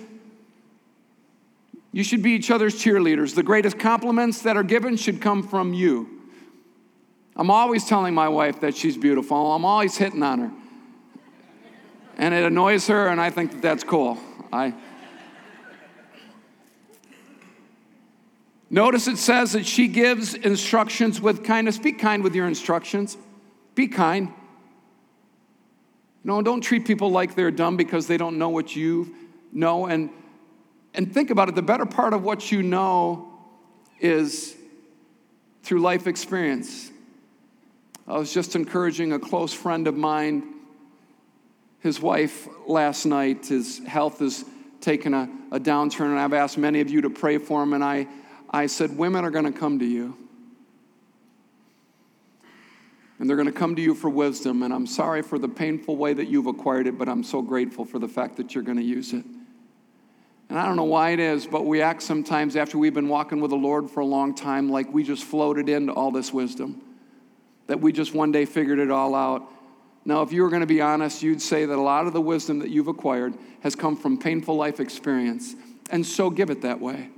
You 1.93 2.03
should 2.03 2.23
be 2.23 2.31
each 2.31 2.51
other's 2.51 2.83
cheerleaders. 2.83 3.35
The 3.35 3.43
greatest 3.43 3.79
compliments 3.79 4.41
that 4.43 4.57
are 4.57 4.63
given 4.63 4.97
should 4.97 5.21
come 5.21 5.47
from 5.47 5.75
you. 5.75 6.09
I'm 7.37 7.51
always 7.51 7.85
telling 7.85 8.15
my 8.15 8.31
wife 8.31 8.61
that 8.61 8.75
she's 8.75 8.97
beautiful. 8.97 9.53
I'm 9.53 9.67
always 9.67 9.99
hitting 9.99 10.23
on 10.23 10.39
her. 10.39 10.53
And 12.17 12.33
it 12.33 12.43
annoys 12.43 12.87
her, 12.87 13.09
and 13.09 13.21
I 13.21 13.29
think 13.29 13.53
that 13.53 13.61
that's 13.61 13.85
cool. 13.85 14.17
I, 14.51 14.73
Notice 18.75 19.07
it 19.07 19.19
says 19.19 19.53
that 19.53 19.67
she 19.67 19.87
gives 19.87 20.35
instructions 20.35 21.21
with 21.21 21.45
kindness. 21.45 21.79
Be 21.79 21.93
kind 21.93 22.25
with 22.25 22.35
your 22.35 22.49
instructions. 22.49 23.17
Be 23.77 23.87
kind. 23.87 24.33
No, 26.25 26.43
don't 26.43 26.61
treat 26.61 26.85
people 26.85 27.13
like 27.13 27.37
they're 27.37 27.53
dumb 27.53 27.77
because 27.77 28.09
they 28.09 28.17
don't 28.17 28.37
know 28.37 28.49
what 28.49 28.75
you 28.75 29.15
know. 29.53 29.87
And, 29.87 30.11
and 30.93 31.15
think 31.15 31.31
about 31.31 31.49
it 31.49 31.55
the 31.55 31.63
better 31.63 31.87
part 31.87 32.15
of 32.15 32.25
what 32.25 32.51
you 32.51 32.65
know 32.65 33.33
is 34.01 34.57
through 35.63 35.79
life 35.79 36.09
experience. 36.09 36.91
I 38.09 38.19
was 38.19 38.35
just 38.35 38.57
encouraging 38.57 39.13
a 39.13 39.21
close 39.21 39.53
friend 39.53 39.87
of 39.87 39.97
mine. 39.97 40.53
His 41.79 42.01
wife 42.01 42.49
last 42.67 43.07
night, 43.07 43.47
his 43.47 43.79
health 43.87 44.19
has 44.19 44.45
taken 44.81 45.15
a, 45.15 45.31
a 45.53 45.61
downturn, 45.61 46.07
and 46.07 46.19
I've 46.19 46.33
asked 46.33 46.59
many 46.59 46.81
of 46.81 46.91
you 46.91 47.03
to 47.03 47.11
pray 47.11 47.39
for 47.39 47.63
him. 47.63 47.73
And 47.73 47.85
I, 47.85 48.09
I 48.55 48.67
said, 48.67 48.97
Women 48.97 49.25
are 49.25 49.31
going 49.31 49.53
to 49.53 49.59
come 49.59 49.81
to 49.81 49.85
you. 49.85 50.17
And 53.19 53.29
they're 53.29 53.37
going 53.37 53.49
to 53.49 53.53
come 53.53 53.75
to 53.75 53.83
you 53.83 53.95
for 53.95 54.09
wisdom. 54.09 54.63
And 54.63 54.73
I'm 54.73 54.87
sorry 54.87 55.23
for 55.23 55.39
the 55.39 55.49
painful 55.49 55.97
way 55.97 56.13
that 56.13 56.29
you've 56.29 56.47
acquired 56.47 56.87
it, 56.87 56.97
but 56.97 57.09
I'm 57.09 57.25
so 57.25 57.43
grateful 57.43 57.85
for 57.85 57.99
the 57.99 58.07
fact 58.07 58.37
that 58.37 58.55
you're 58.55 58.65
going 58.65 58.77
to 58.77 58.85
use 58.85 59.13
it. 59.13 59.25
And 60.49 60.59
I 60.59 60.67
don't 60.67 60.77
know 60.77 60.85
why 60.85 61.11
it 61.11 61.21
is, 61.21 61.47
but 61.47 61.65
we 61.65 61.83
act 61.83 62.03
sometimes 62.03 62.55
after 62.55 62.79
we've 62.79 62.95
been 62.95 63.09
walking 63.09 63.41
with 63.41 63.51
the 63.51 63.57
Lord 63.57 63.91
for 63.91 64.01
a 64.01 64.07
long 64.07 64.35
time 64.35 64.69
like 64.69 64.93
we 64.93 65.03
just 65.03 65.25
floated 65.25 65.69
into 65.69 65.93
all 65.93 66.13
this 66.13 66.33
wisdom, 66.33 66.81
that 67.67 67.81
we 67.81 67.93
just 67.93 68.15
one 68.15 68.31
day 68.31 68.45
figured 68.45 68.79
it 68.79 68.91
all 68.91 69.17
out. 69.17 69.49
Now, 70.05 70.23
if 70.23 70.33
you 70.33 70.43
were 70.43 70.51
going 70.51 70.61
to 70.61 70.67
be 70.67 70.81
honest, 70.81 71.23
you'd 71.23 71.43
say 71.43 71.65
that 71.65 71.75
a 71.75 71.81
lot 71.81 72.07
of 72.07 72.13
the 72.13 72.21
wisdom 72.21 72.61
that 72.61 72.71
you've 72.71 72.89
acquired 72.89 73.35
has 73.63 73.75
come 73.75 73.97
from 73.97 74.17
painful 74.17 74.55
life 74.55 74.79
experience. 74.79 75.57
And 75.91 76.07
so 76.07 76.31
give 76.31 76.51
it 76.51 76.63
that 76.63 76.81
way. 76.81 77.09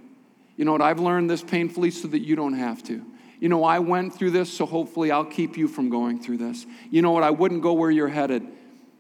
You 0.56 0.64
know 0.64 0.72
what? 0.72 0.82
I've 0.82 1.00
learned 1.00 1.28
this 1.28 1.42
painfully 1.42 1.90
so 1.90 2.08
that 2.08 2.20
you 2.20 2.36
don't 2.36 2.54
have 2.54 2.82
to. 2.84 3.04
You 3.38 3.48
know, 3.48 3.64
I 3.64 3.78
went 3.80 4.14
through 4.14 4.30
this, 4.30 4.50
so 4.50 4.64
hopefully 4.64 5.10
I'll 5.10 5.24
keep 5.24 5.56
you 5.58 5.68
from 5.68 5.90
going 5.90 6.20
through 6.20 6.38
this. 6.38 6.64
You 6.90 7.02
know 7.02 7.10
what? 7.10 7.22
I 7.22 7.30
wouldn't 7.30 7.62
go 7.62 7.74
where 7.74 7.90
you're 7.90 8.08
headed. 8.08 8.46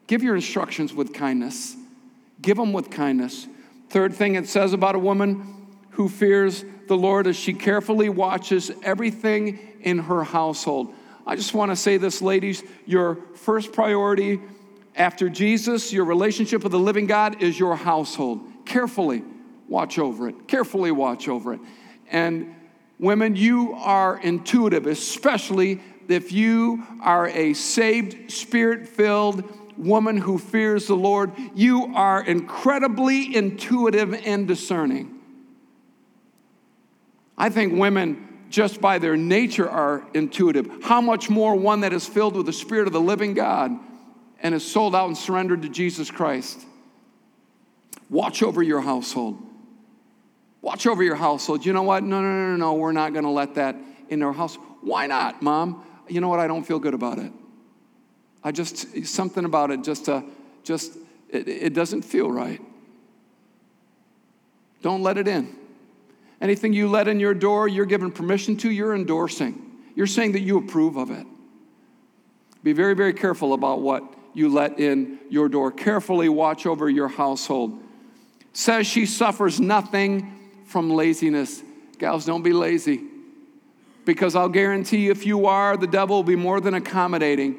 Give 0.06 0.22
your 0.22 0.34
instructions 0.34 0.92
with 0.92 1.14
kindness. 1.14 1.74
Give 2.42 2.56
them 2.56 2.72
with 2.72 2.90
kindness. 2.90 3.46
Third 3.88 4.14
thing 4.14 4.34
it 4.34 4.48
says 4.48 4.72
about 4.72 4.94
a 4.94 4.98
woman 4.98 5.66
who 5.90 6.08
fears 6.08 6.64
the 6.86 6.96
Lord 6.96 7.26
is 7.26 7.36
she 7.36 7.54
carefully 7.54 8.08
watches 8.08 8.70
everything 8.82 9.58
in 9.80 9.98
her 9.98 10.22
household. 10.22 10.92
I 11.26 11.34
just 11.34 11.54
want 11.54 11.72
to 11.72 11.76
say 11.76 11.96
this, 11.96 12.20
ladies 12.20 12.62
your 12.84 13.16
first 13.34 13.72
priority 13.72 14.40
after 14.94 15.28
Jesus, 15.28 15.92
your 15.92 16.04
relationship 16.04 16.62
with 16.62 16.72
the 16.72 16.78
living 16.78 17.06
God, 17.06 17.42
is 17.42 17.58
your 17.58 17.76
household. 17.76 18.40
Carefully 18.64 19.22
watch 19.68 19.98
over 19.98 20.28
it. 20.28 20.48
Carefully 20.48 20.90
watch 20.90 21.28
over 21.28 21.54
it. 21.54 21.60
And 22.10 22.54
women, 22.98 23.36
you 23.36 23.74
are 23.74 24.18
intuitive, 24.18 24.86
especially 24.86 25.80
if 26.08 26.32
you 26.32 26.84
are 27.02 27.28
a 27.28 27.52
saved, 27.54 28.30
spirit 28.30 28.88
filled, 28.88 29.44
woman 29.76 30.16
who 30.16 30.38
fears 30.38 30.86
the 30.86 30.94
Lord, 30.94 31.32
you 31.54 31.92
are 31.94 32.24
incredibly 32.24 33.34
intuitive 33.34 34.14
and 34.14 34.48
discerning. 34.48 35.20
I 37.36 37.50
think 37.50 37.78
women, 37.78 38.46
just 38.48 38.80
by 38.80 38.98
their 38.98 39.16
nature, 39.16 39.68
are 39.68 40.06
intuitive. 40.14 40.70
How 40.82 41.00
much 41.00 41.28
more 41.28 41.54
one 41.54 41.80
that 41.80 41.92
is 41.92 42.06
filled 42.06 42.36
with 42.36 42.46
the 42.46 42.52
Spirit 42.52 42.86
of 42.86 42.92
the 42.92 43.00
living 43.00 43.34
God 43.34 43.72
and 44.40 44.54
is 44.54 44.64
sold 44.64 44.94
out 44.94 45.08
and 45.08 45.16
surrendered 45.16 45.62
to 45.62 45.68
Jesus 45.68 46.10
Christ? 46.10 46.64
Watch 48.08 48.42
over 48.42 48.62
your 48.62 48.80
household. 48.80 49.42
Watch 50.66 50.84
over 50.88 51.04
your 51.04 51.14
household. 51.14 51.64
You 51.64 51.72
know 51.72 51.84
what? 51.84 52.02
No, 52.02 52.20
no, 52.20 52.28
no, 52.28 52.50
no, 52.50 52.56
no. 52.56 52.74
We're 52.74 52.90
not 52.90 53.12
going 53.12 53.24
to 53.24 53.30
let 53.30 53.54
that 53.54 53.76
in 54.08 54.20
our 54.24 54.32
house. 54.32 54.56
Why 54.80 55.06
not, 55.06 55.40
mom? 55.40 55.84
You 56.08 56.20
know 56.20 56.26
what? 56.26 56.40
I 56.40 56.48
don't 56.48 56.64
feel 56.64 56.80
good 56.80 56.92
about 56.92 57.20
it. 57.20 57.30
I 58.42 58.50
just, 58.50 59.06
something 59.06 59.44
about 59.44 59.70
it 59.70 59.84
just, 59.84 60.08
uh, 60.08 60.22
just 60.64 60.96
it, 61.30 61.46
it 61.46 61.72
doesn't 61.72 62.02
feel 62.02 62.28
right. 62.28 62.60
Don't 64.82 65.04
let 65.04 65.18
it 65.18 65.28
in. 65.28 65.54
Anything 66.40 66.72
you 66.72 66.88
let 66.88 67.06
in 67.06 67.20
your 67.20 67.32
door, 67.32 67.68
you're 67.68 67.86
given 67.86 68.10
permission 68.10 68.56
to, 68.56 68.68
you're 68.68 68.96
endorsing. 68.96 69.70
You're 69.94 70.08
saying 70.08 70.32
that 70.32 70.40
you 70.40 70.58
approve 70.58 70.96
of 70.96 71.12
it. 71.12 71.28
Be 72.64 72.72
very, 72.72 72.96
very 72.96 73.12
careful 73.12 73.52
about 73.52 73.82
what 73.82 74.02
you 74.34 74.48
let 74.48 74.80
in 74.80 75.20
your 75.30 75.48
door. 75.48 75.70
Carefully 75.70 76.28
watch 76.28 76.66
over 76.66 76.90
your 76.90 77.06
household. 77.06 77.80
Says 78.52 78.88
she 78.88 79.06
suffers 79.06 79.60
nothing 79.60 80.32
from 80.66 80.90
laziness. 80.90 81.62
Gals, 81.98 82.26
don't 82.26 82.42
be 82.42 82.52
lazy. 82.52 83.02
Because 84.04 84.36
I'll 84.36 84.48
guarantee 84.48 85.06
you, 85.06 85.10
if 85.10 85.26
you 85.26 85.46
are, 85.46 85.76
the 85.76 85.86
devil 85.86 86.16
will 86.16 86.22
be 86.22 86.36
more 86.36 86.60
than 86.60 86.74
accommodating. 86.74 87.56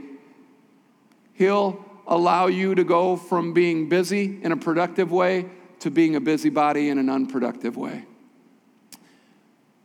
He'll 1.34 1.84
allow 2.08 2.48
you 2.48 2.76
to 2.76 2.84
go 2.84 3.18
from 3.18 3.54
being 3.54 3.90
busy 3.90 4.40
in 4.42 4.52
a 4.52 4.58
productive 4.58 5.12
way 5.12 5.48
to 5.80 5.92
being 5.92 6.16
a 6.16 6.22
busybody 6.22 6.90
in 6.90 6.98
an 6.98 7.10
unproductive 7.10 7.78
way. 7.78 8.06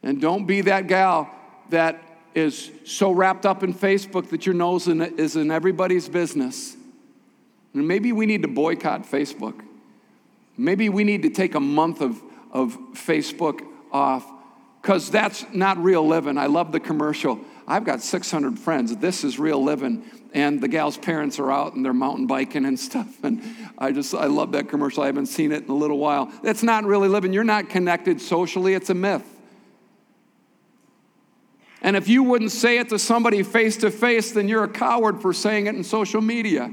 And 0.02 0.20
don't 0.20 0.46
be 0.46 0.62
that 0.62 0.86
gal 0.86 1.30
that 1.70 2.02
is 2.34 2.70
so 2.84 3.10
wrapped 3.10 3.44
up 3.44 3.62
in 3.62 3.74
Facebook 3.74 4.30
that 4.30 4.46
your 4.46 4.54
nose 4.54 4.88
is 4.88 5.36
in 5.36 5.50
everybody's 5.50 6.08
business. 6.08 6.76
And 7.74 7.86
maybe 7.86 8.12
we 8.12 8.26
need 8.26 8.42
to 8.42 8.48
boycott 8.48 9.04
Facebook. 9.04 9.60
Maybe 10.56 10.88
we 10.88 11.04
need 11.04 11.22
to 11.22 11.30
take 11.30 11.54
a 11.54 11.60
month 11.60 12.00
of, 12.00 12.22
of 12.52 12.76
Facebook 12.94 13.66
off 13.90 14.30
because 14.80 15.10
that's 15.10 15.44
not 15.52 15.78
real 15.78 16.06
living. 16.06 16.36
I 16.36 16.46
love 16.46 16.72
the 16.72 16.80
commercial. 16.80 17.38
I've 17.66 17.84
got 17.84 18.02
600 18.02 18.58
friends. 18.58 18.96
This 18.96 19.24
is 19.24 19.38
real 19.38 19.62
living 19.62 20.04
and 20.34 20.60
the 20.60 20.68
gal's 20.68 20.96
parents 20.96 21.38
are 21.38 21.52
out 21.52 21.74
and 21.74 21.84
they're 21.84 21.92
mountain 21.92 22.26
biking 22.26 22.64
and 22.64 22.78
stuff. 22.88 23.22
And 23.22 23.42
I 23.78 23.92
just, 23.92 24.14
I 24.14 24.26
love 24.26 24.52
that 24.52 24.68
commercial. 24.68 25.02
I 25.02 25.06
haven't 25.06 25.26
seen 25.26 25.52
it 25.52 25.64
in 25.64 25.70
a 25.70 25.74
little 25.74 25.98
while. 25.98 26.32
That's 26.42 26.62
not 26.62 26.84
really 26.84 27.08
living. 27.08 27.32
You're 27.32 27.44
not 27.44 27.68
connected 27.68 28.20
socially, 28.20 28.74
it's 28.74 28.90
a 28.90 28.94
myth. 28.94 29.24
And 31.84 31.96
if 31.96 32.08
you 32.08 32.22
wouldn't 32.22 32.52
say 32.52 32.78
it 32.78 32.90
to 32.90 32.98
somebody 32.98 33.42
face 33.42 33.78
to 33.78 33.90
face, 33.90 34.32
then 34.32 34.48
you're 34.48 34.62
a 34.62 34.68
coward 34.68 35.20
for 35.20 35.32
saying 35.32 35.66
it 35.66 35.74
in 35.74 35.82
social 35.82 36.20
media. 36.20 36.72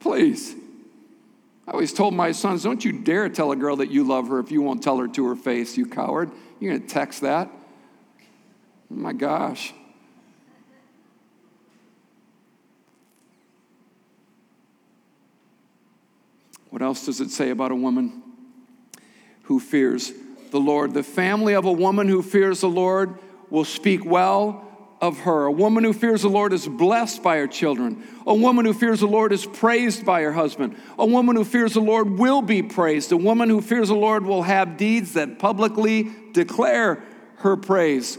Please. 0.00 0.56
I 1.66 1.70
always 1.70 1.92
told 1.92 2.12
my 2.14 2.32
sons, 2.32 2.62
don't 2.62 2.84
you 2.84 2.92
dare 2.92 3.28
tell 3.28 3.50
a 3.50 3.56
girl 3.56 3.76
that 3.76 3.90
you 3.90 4.04
love 4.04 4.28
her 4.28 4.38
if 4.38 4.50
you 4.50 4.60
won't 4.60 4.82
tell 4.82 4.98
her 4.98 5.08
to 5.08 5.26
her 5.28 5.36
face, 5.36 5.76
you 5.76 5.86
coward. 5.86 6.30
You're 6.60 6.72
going 6.72 6.82
to 6.82 6.88
text 6.88 7.22
that? 7.22 7.50
Oh 8.90 8.94
my 8.94 9.14
gosh. 9.14 9.72
What 16.68 16.82
else 16.82 17.06
does 17.06 17.20
it 17.20 17.30
say 17.30 17.50
about 17.50 17.70
a 17.70 17.76
woman 17.76 18.22
who 19.44 19.60
fears 19.60 20.12
the 20.50 20.58
Lord? 20.58 20.92
The 20.92 21.02
family 21.02 21.54
of 21.54 21.64
a 21.64 21.72
woman 21.72 22.08
who 22.08 22.20
fears 22.20 22.60
the 22.60 22.68
Lord 22.68 23.18
will 23.48 23.64
speak 23.64 24.04
well 24.04 24.63
of 25.04 25.20
her. 25.20 25.44
A 25.44 25.52
woman 25.52 25.84
who 25.84 25.92
fears 25.92 26.22
the 26.22 26.30
Lord 26.30 26.54
is 26.54 26.66
blessed 26.66 27.22
by 27.22 27.36
her 27.36 27.46
children. 27.46 28.02
A 28.26 28.34
woman 28.34 28.64
who 28.64 28.72
fears 28.72 29.00
the 29.00 29.06
Lord 29.06 29.34
is 29.34 29.44
praised 29.44 30.06
by 30.06 30.22
her 30.22 30.32
husband. 30.32 30.80
A 30.98 31.04
woman 31.04 31.36
who 31.36 31.44
fears 31.44 31.74
the 31.74 31.80
Lord 31.80 32.18
will 32.18 32.40
be 32.40 32.62
praised. 32.62 33.12
A 33.12 33.16
woman 33.18 33.50
who 33.50 33.60
fears 33.60 33.88
the 33.88 33.94
Lord 33.94 34.24
will 34.24 34.44
have 34.44 34.78
deeds 34.78 35.12
that 35.12 35.38
publicly 35.38 36.10
declare 36.32 37.02
her 37.36 37.54
praise. 37.54 38.16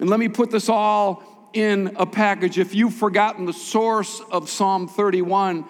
And 0.00 0.10
let 0.10 0.18
me 0.18 0.26
put 0.26 0.50
this 0.50 0.68
all 0.68 1.22
in 1.52 1.94
a 1.94 2.06
package. 2.06 2.58
If 2.58 2.74
you've 2.74 2.94
forgotten 2.94 3.46
the 3.46 3.52
source 3.52 4.20
of 4.32 4.50
Psalm 4.50 4.88
31, 4.88 5.64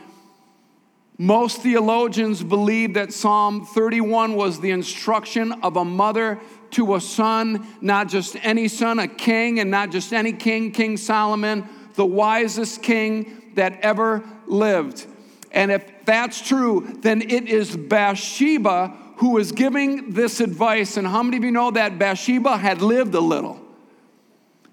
most 1.18 1.60
theologians 1.60 2.42
believe 2.42 2.94
that 2.94 3.12
Psalm 3.12 3.66
31 3.66 4.34
was 4.34 4.60
the 4.60 4.70
instruction 4.70 5.52
of 5.62 5.76
a 5.76 5.84
mother 5.84 6.40
to 6.72 6.94
a 6.94 7.00
son, 7.00 7.66
not 7.80 8.08
just 8.08 8.36
any 8.44 8.68
son, 8.68 8.98
a 8.98 9.08
king, 9.08 9.60
and 9.60 9.70
not 9.70 9.90
just 9.90 10.12
any 10.12 10.32
king, 10.32 10.72
King 10.72 10.96
Solomon, 10.96 11.68
the 11.94 12.06
wisest 12.06 12.82
king 12.82 13.52
that 13.54 13.80
ever 13.80 14.22
lived. 14.46 15.06
And 15.52 15.70
if 15.70 16.04
that's 16.04 16.46
true, 16.46 16.98
then 17.00 17.22
it 17.22 17.48
is 17.48 17.76
Bathsheba 17.76 18.96
who 19.16 19.38
is 19.38 19.52
giving 19.52 20.10
this 20.10 20.40
advice. 20.40 20.96
And 20.96 21.06
how 21.06 21.22
many 21.22 21.38
of 21.38 21.44
you 21.44 21.50
know 21.50 21.70
that 21.70 21.98
Bathsheba 21.98 22.56
had 22.56 22.82
lived 22.82 23.14
a 23.14 23.20
little? 23.20 23.60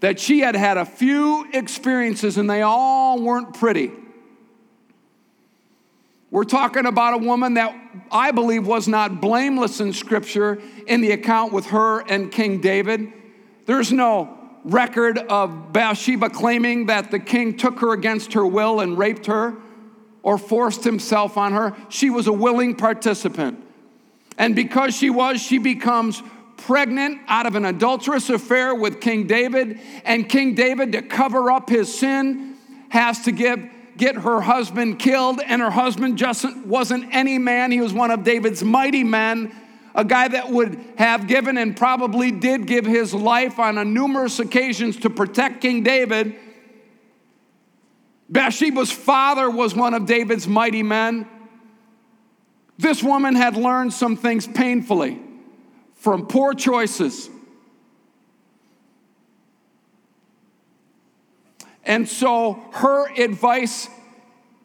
That 0.01 0.19
she 0.19 0.39
had 0.41 0.55
had 0.55 0.77
a 0.77 0.85
few 0.85 1.47
experiences 1.53 2.37
and 2.37 2.49
they 2.49 2.61
all 2.61 3.21
weren't 3.21 3.53
pretty. 3.53 3.91
We're 6.29 6.43
talking 6.43 6.85
about 6.85 7.13
a 7.13 7.17
woman 7.17 7.53
that 7.53 7.73
I 8.13 8.31
believe 8.31 8.67
was 8.67 8.87
not 8.87 9.19
blameless 9.19 9.81
in 9.81 9.91
Scripture 9.91 10.61
in 10.85 11.01
the 11.01 11.11
account 11.11 11.51
with 11.51 11.65
her 11.67 12.01
and 12.01 12.31
King 12.31 12.61
David. 12.61 13.11
There's 13.65 13.91
no 13.91 14.37
record 14.63 15.17
of 15.17 15.73
Bathsheba 15.73 16.29
claiming 16.29 16.85
that 16.85 17.11
the 17.11 17.19
king 17.19 17.57
took 17.57 17.79
her 17.79 17.91
against 17.91 18.33
her 18.33 18.45
will 18.45 18.79
and 18.79 18.97
raped 18.97 19.25
her 19.25 19.55
or 20.21 20.37
forced 20.37 20.83
himself 20.83 21.37
on 21.37 21.53
her. 21.53 21.75
She 21.89 22.09
was 22.09 22.27
a 22.27 22.33
willing 22.33 22.75
participant. 22.75 23.61
And 24.37 24.55
because 24.55 24.95
she 24.95 25.09
was, 25.09 25.41
she 25.41 25.57
becomes 25.57 26.21
pregnant 26.57 27.19
out 27.27 27.45
of 27.45 27.55
an 27.55 27.65
adulterous 27.65 28.29
affair 28.29 28.73
with 28.73 29.01
King 29.01 29.27
David. 29.27 29.79
And 30.05 30.29
King 30.29 30.55
David, 30.55 30.93
to 30.93 31.01
cover 31.01 31.51
up 31.51 31.69
his 31.69 31.93
sin, 31.93 32.55
has 32.89 33.23
to 33.23 33.31
give 33.31 33.59
get 33.97 34.15
her 34.15 34.41
husband 34.41 34.99
killed, 34.99 35.41
and 35.45 35.61
her 35.61 35.69
husband 35.69 36.17
just 36.17 36.45
wasn't 36.65 37.13
any 37.13 37.37
man. 37.37 37.71
He 37.71 37.81
was 37.81 37.93
one 37.93 38.11
of 38.11 38.23
David's 38.23 38.63
mighty 38.63 39.03
men, 39.03 39.55
a 39.95 40.03
guy 40.03 40.27
that 40.27 40.49
would 40.49 40.79
have 40.97 41.27
given 41.27 41.57
and 41.57 41.77
probably 41.77 42.31
did 42.31 42.65
give 42.65 42.85
his 42.85 43.13
life 43.13 43.59
on 43.59 43.77
a 43.77 43.85
numerous 43.85 44.39
occasions 44.39 44.97
to 44.97 45.09
protect 45.09 45.61
King 45.61 45.83
David. 45.83 46.35
Bathsheba's 48.29 48.91
father 48.91 49.49
was 49.49 49.75
one 49.75 49.93
of 49.93 50.05
David's 50.05 50.47
mighty 50.47 50.81
men. 50.81 51.27
This 52.79 53.03
woman 53.03 53.35
had 53.35 53.55
learned 53.55 53.93
some 53.93 54.17
things 54.17 54.47
painfully 54.47 55.21
from 55.95 56.25
poor 56.25 56.53
choices. 56.53 57.29
And 61.85 62.07
so 62.07 62.63
her 62.73 63.11
advice 63.13 63.89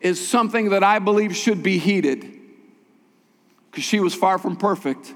is 0.01 0.27
something 0.27 0.71
that 0.71 0.85
I 0.85 0.99
believe 0.99 1.35
should 1.35 1.63
be 1.63 1.79
heeded 1.79 2.39
because 3.71 3.85
she 3.85 4.01
was 4.01 4.15
far 4.15 4.39
from 4.39 4.57
perfect. 4.57 5.15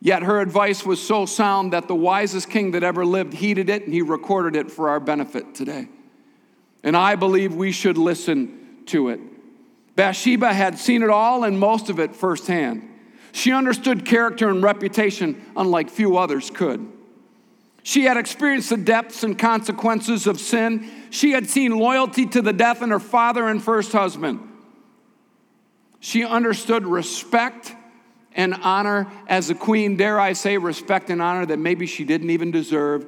Yet 0.00 0.22
her 0.22 0.40
advice 0.40 0.84
was 0.84 1.00
so 1.00 1.26
sound 1.26 1.72
that 1.74 1.86
the 1.86 1.94
wisest 1.94 2.50
king 2.50 2.72
that 2.72 2.82
ever 2.82 3.04
lived 3.06 3.34
heeded 3.34 3.68
it 3.68 3.84
and 3.84 3.92
he 3.92 4.02
recorded 4.02 4.56
it 4.56 4.70
for 4.70 4.88
our 4.88 4.98
benefit 4.98 5.54
today. 5.54 5.88
And 6.82 6.96
I 6.96 7.14
believe 7.14 7.54
we 7.54 7.70
should 7.70 7.96
listen 7.96 8.82
to 8.86 9.10
it. 9.10 9.20
Bathsheba 9.94 10.52
had 10.52 10.78
seen 10.78 11.02
it 11.02 11.10
all 11.10 11.44
and 11.44 11.60
most 11.60 11.90
of 11.90 12.00
it 12.00 12.16
firsthand. 12.16 12.88
She 13.30 13.52
understood 13.52 14.04
character 14.04 14.48
and 14.48 14.62
reputation 14.62 15.40
unlike 15.56 15.88
few 15.88 16.16
others 16.16 16.50
could. 16.50 16.90
She 17.82 18.04
had 18.04 18.16
experienced 18.16 18.70
the 18.70 18.76
depths 18.76 19.24
and 19.24 19.38
consequences 19.38 20.26
of 20.26 20.38
sin. 20.38 20.88
She 21.10 21.32
had 21.32 21.48
seen 21.48 21.76
loyalty 21.76 22.26
to 22.26 22.40
the 22.40 22.52
death 22.52 22.80
in 22.80 22.90
her 22.90 23.00
father 23.00 23.48
and 23.48 23.62
first 23.62 23.92
husband. 23.92 24.48
She 25.98 26.24
understood 26.24 26.86
respect 26.86 27.74
and 28.34 28.54
honor 28.62 29.10
as 29.26 29.50
a 29.50 29.54
queen, 29.54 29.96
dare 29.96 30.18
I 30.18 30.32
say, 30.32 30.58
respect 30.58 31.10
and 31.10 31.20
honor 31.20 31.44
that 31.46 31.58
maybe 31.58 31.86
she 31.86 32.04
didn't 32.04 32.30
even 32.30 32.50
deserve, 32.50 33.06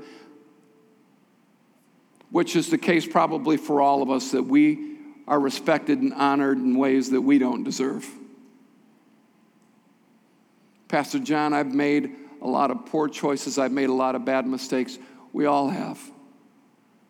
which 2.30 2.56
is 2.56 2.68
the 2.68 2.78
case 2.78 3.06
probably 3.06 3.56
for 3.56 3.80
all 3.80 4.02
of 4.02 4.10
us, 4.10 4.32
that 4.32 4.42
we 4.42 4.96
are 5.26 5.40
respected 5.40 6.00
and 6.00 6.12
honored 6.12 6.58
in 6.58 6.76
ways 6.76 7.10
that 7.10 7.20
we 7.20 7.38
don't 7.38 7.64
deserve. 7.64 8.08
Pastor 10.88 11.18
John, 11.18 11.52
I've 11.52 11.74
made 11.74 12.14
a 12.44 12.48
lot 12.48 12.70
of 12.70 12.86
poor 12.86 13.08
choices, 13.08 13.58
I've 13.58 13.72
made 13.72 13.88
a 13.88 13.94
lot 13.94 14.14
of 14.14 14.24
bad 14.24 14.46
mistakes. 14.46 14.98
We 15.32 15.46
all 15.46 15.68
have. 15.70 15.98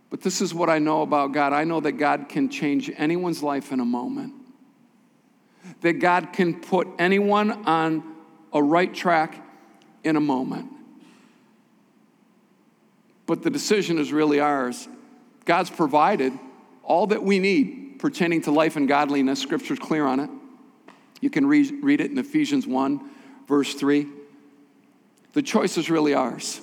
But 0.08 0.22
this 0.22 0.40
is 0.40 0.54
what 0.54 0.70
I 0.70 0.78
know 0.78 1.02
about 1.02 1.32
God 1.32 1.52
I 1.52 1.64
know 1.64 1.80
that 1.80 1.92
God 1.92 2.30
can 2.30 2.48
change 2.48 2.90
anyone's 2.96 3.42
life 3.42 3.72
in 3.72 3.80
a 3.80 3.84
moment 3.84 4.32
that 5.80 5.94
God 5.94 6.32
can 6.32 6.60
put 6.60 6.88
anyone 6.98 7.66
on 7.66 8.02
a 8.52 8.62
right 8.62 8.92
track 8.92 9.40
in 10.02 10.16
a 10.16 10.20
moment. 10.20 10.70
But 13.26 13.42
the 13.42 13.50
decision 13.50 13.98
is 13.98 14.12
really 14.12 14.40
ours. 14.40 14.86
God's 15.44 15.70
provided 15.70 16.32
all 16.82 17.06
that 17.08 17.22
we 17.22 17.38
need 17.38 17.98
pertaining 17.98 18.42
to 18.42 18.50
life 18.50 18.76
and 18.76 18.86
godliness. 18.86 19.40
Scripture's 19.40 19.78
clear 19.78 20.04
on 20.04 20.20
it. 20.20 20.30
You 21.20 21.30
can 21.30 21.46
read, 21.46 21.82
read 21.82 22.00
it 22.00 22.10
in 22.10 22.18
Ephesians 22.18 22.66
1, 22.66 23.10
verse 23.48 23.74
3. 23.74 24.06
The 25.34 25.42
choice 25.42 25.76
is 25.76 25.90
really 25.90 26.14
ours. 26.14 26.60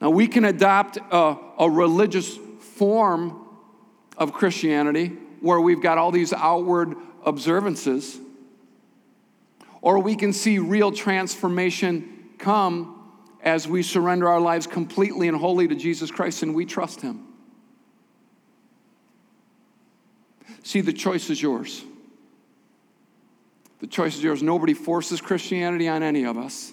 Now, 0.00 0.10
we 0.10 0.28
can 0.28 0.44
adopt 0.44 0.98
a, 1.10 1.36
a 1.58 1.70
religious 1.70 2.36
form 2.76 3.46
of 4.16 4.32
Christianity 4.32 5.08
where 5.40 5.60
we've 5.60 5.80
got 5.82 5.98
all 5.98 6.10
these 6.10 6.32
outward 6.32 6.94
observances, 7.24 8.18
or 9.80 9.98
we 9.98 10.14
can 10.14 10.32
see 10.32 10.58
real 10.58 10.92
transformation 10.92 12.30
come 12.38 12.98
as 13.42 13.66
we 13.66 13.82
surrender 13.82 14.28
our 14.28 14.40
lives 14.40 14.66
completely 14.66 15.26
and 15.26 15.36
wholly 15.36 15.66
to 15.66 15.74
Jesus 15.74 16.10
Christ 16.10 16.42
and 16.42 16.54
we 16.54 16.64
trust 16.64 17.00
Him. 17.00 17.26
See, 20.62 20.80
the 20.80 20.92
choice 20.92 21.30
is 21.30 21.40
yours. 21.40 21.84
The 23.80 23.86
choice 23.88 24.16
is 24.16 24.22
yours. 24.22 24.42
Nobody 24.42 24.74
forces 24.74 25.20
Christianity 25.20 25.88
on 25.88 26.02
any 26.02 26.24
of 26.24 26.36
us. 26.36 26.72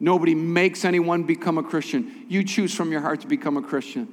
Nobody 0.00 0.34
makes 0.34 0.86
anyone 0.86 1.24
become 1.24 1.58
a 1.58 1.62
Christian. 1.62 2.24
You 2.28 2.42
choose 2.42 2.74
from 2.74 2.90
your 2.90 3.02
heart 3.02 3.20
to 3.20 3.26
become 3.26 3.58
a 3.58 3.62
Christian. 3.62 4.08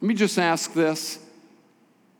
Let 0.00 0.08
me 0.08 0.14
just 0.14 0.38
ask 0.38 0.72
this 0.72 1.18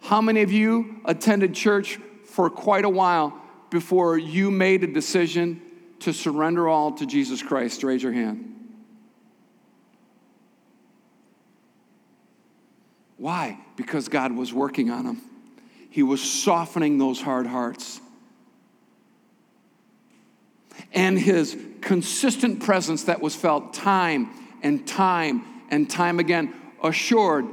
how 0.00 0.20
many 0.20 0.42
of 0.42 0.52
you 0.52 1.00
attended 1.06 1.54
church 1.54 1.98
for 2.26 2.50
quite 2.50 2.84
a 2.84 2.88
while 2.88 3.40
before 3.70 4.18
you 4.18 4.50
made 4.50 4.84
a 4.84 4.86
decision 4.86 5.60
to 6.00 6.12
surrender 6.12 6.68
all 6.68 6.92
to 6.92 7.06
Jesus 7.06 7.42
Christ? 7.42 7.82
Raise 7.82 8.02
your 8.02 8.12
hand. 8.12 8.54
Why? 13.16 13.58
Because 13.76 14.08
God 14.08 14.32
was 14.32 14.52
working 14.52 14.90
on 14.90 15.04
them. 15.04 15.22
He 15.90 16.02
was 16.02 16.20
softening 16.22 16.98
those 16.98 17.20
hard 17.20 17.46
hearts. 17.46 18.00
And 20.92 21.18
his 21.18 21.56
consistent 21.80 22.62
presence 22.62 23.04
that 23.04 23.20
was 23.20 23.34
felt 23.34 23.74
time 23.74 24.30
and 24.62 24.86
time 24.86 25.44
and 25.70 25.88
time 25.88 26.18
again 26.18 26.54
assured 26.82 27.46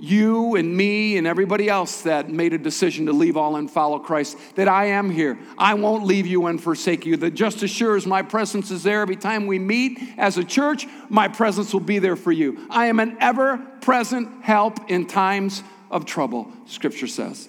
you 0.00 0.56
and 0.56 0.74
me 0.74 1.18
and 1.18 1.26
everybody 1.26 1.68
else 1.68 2.02
that 2.02 2.30
made 2.30 2.54
a 2.54 2.58
decision 2.58 3.06
to 3.06 3.12
leave 3.12 3.36
all 3.36 3.56
and 3.56 3.70
follow 3.70 3.98
Christ, 3.98 4.36
that 4.54 4.66
I 4.66 4.86
am 4.86 5.10
here. 5.10 5.38
I 5.58 5.74
won't 5.74 6.04
leave 6.04 6.26
you 6.26 6.46
and 6.46 6.60
forsake 6.60 7.04
you. 7.04 7.18
That 7.18 7.32
just 7.32 7.62
as 7.62 7.70
sure 7.70 7.96
as 7.96 8.06
my 8.06 8.22
presence 8.22 8.70
is 8.70 8.82
there 8.82 9.02
every 9.02 9.16
time 9.16 9.46
we 9.46 9.58
meet 9.58 10.00
as 10.16 10.38
a 10.38 10.44
church, 10.44 10.86
my 11.10 11.28
presence 11.28 11.72
will 11.72 11.80
be 11.80 11.98
there 11.98 12.16
for 12.16 12.32
you. 12.32 12.66
I 12.70 12.86
am 12.86 12.98
an 12.98 13.18
ever 13.20 13.58
present 13.82 14.42
help 14.42 14.90
in 14.90 15.06
times 15.06 15.62
of 15.90 16.06
trouble, 16.06 16.50
Scripture 16.66 17.06
says. 17.06 17.48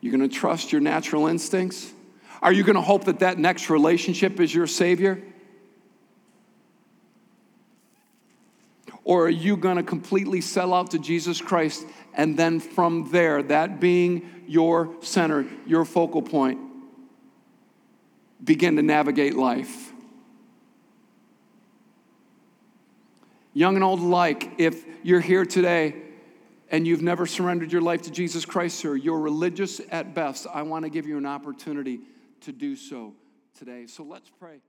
You're 0.00 0.16
going 0.16 0.28
to 0.28 0.34
trust 0.34 0.72
your 0.72 0.80
natural 0.80 1.26
instincts? 1.26 1.92
Are 2.42 2.52
you 2.52 2.64
going 2.64 2.76
to 2.76 2.82
hope 2.82 3.04
that 3.04 3.20
that 3.20 3.38
next 3.38 3.68
relationship 3.68 4.40
is 4.40 4.54
your 4.54 4.66
Savior? 4.66 5.22
Or 9.04 9.26
are 9.26 9.30
you 9.30 9.56
going 9.56 9.76
to 9.76 9.82
completely 9.82 10.40
sell 10.40 10.72
out 10.72 10.92
to 10.92 10.98
Jesus 10.98 11.40
Christ 11.40 11.84
and 12.14 12.38
then 12.38 12.60
from 12.60 13.10
there, 13.10 13.42
that 13.42 13.80
being 13.80 14.44
your 14.46 14.94
center, 15.02 15.46
your 15.66 15.84
focal 15.84 16.22
point, 16.22 16.58
begin 18.42 18.76
to 18.76 18.82
navigate 18.82 19.34
life? 19.34 19.92
Young 23.52 23.74
and 23.74 23.84
old 23.84 24.00
alike, 24.00 24.52
if 24.58 24.84
you're 25.02 25.20
here 25.20 25.44
today 25.44 26.09
and 26.70 26.86
you've 26.86 27.02
never 27.02 27.26
surrendered 27.26 27.72
your 27.72 27.82
life 27.82 28.02
to 28.02 28.10
Jesus 28.10 28.44
Christ, 28.44 28.84
or 28.84 28.96
you're 28.96 29.18
religious 29.18 29.80
at 29.90 30.14
best, 30.14 30.46
I 30.52 30.62
want 30.62 30.84
to 30.84 30.90
give 30.90 31.06
you 31.06 31.18
an 31.18 31.26
opportunity 31.26 32.00
to 32.42 32.52
do 32.52 32.76
so 32.76 33.14
today. 33.58 33.86
So 33.86 34.02
let's 34.04 34.30
pray. 34.38 34.60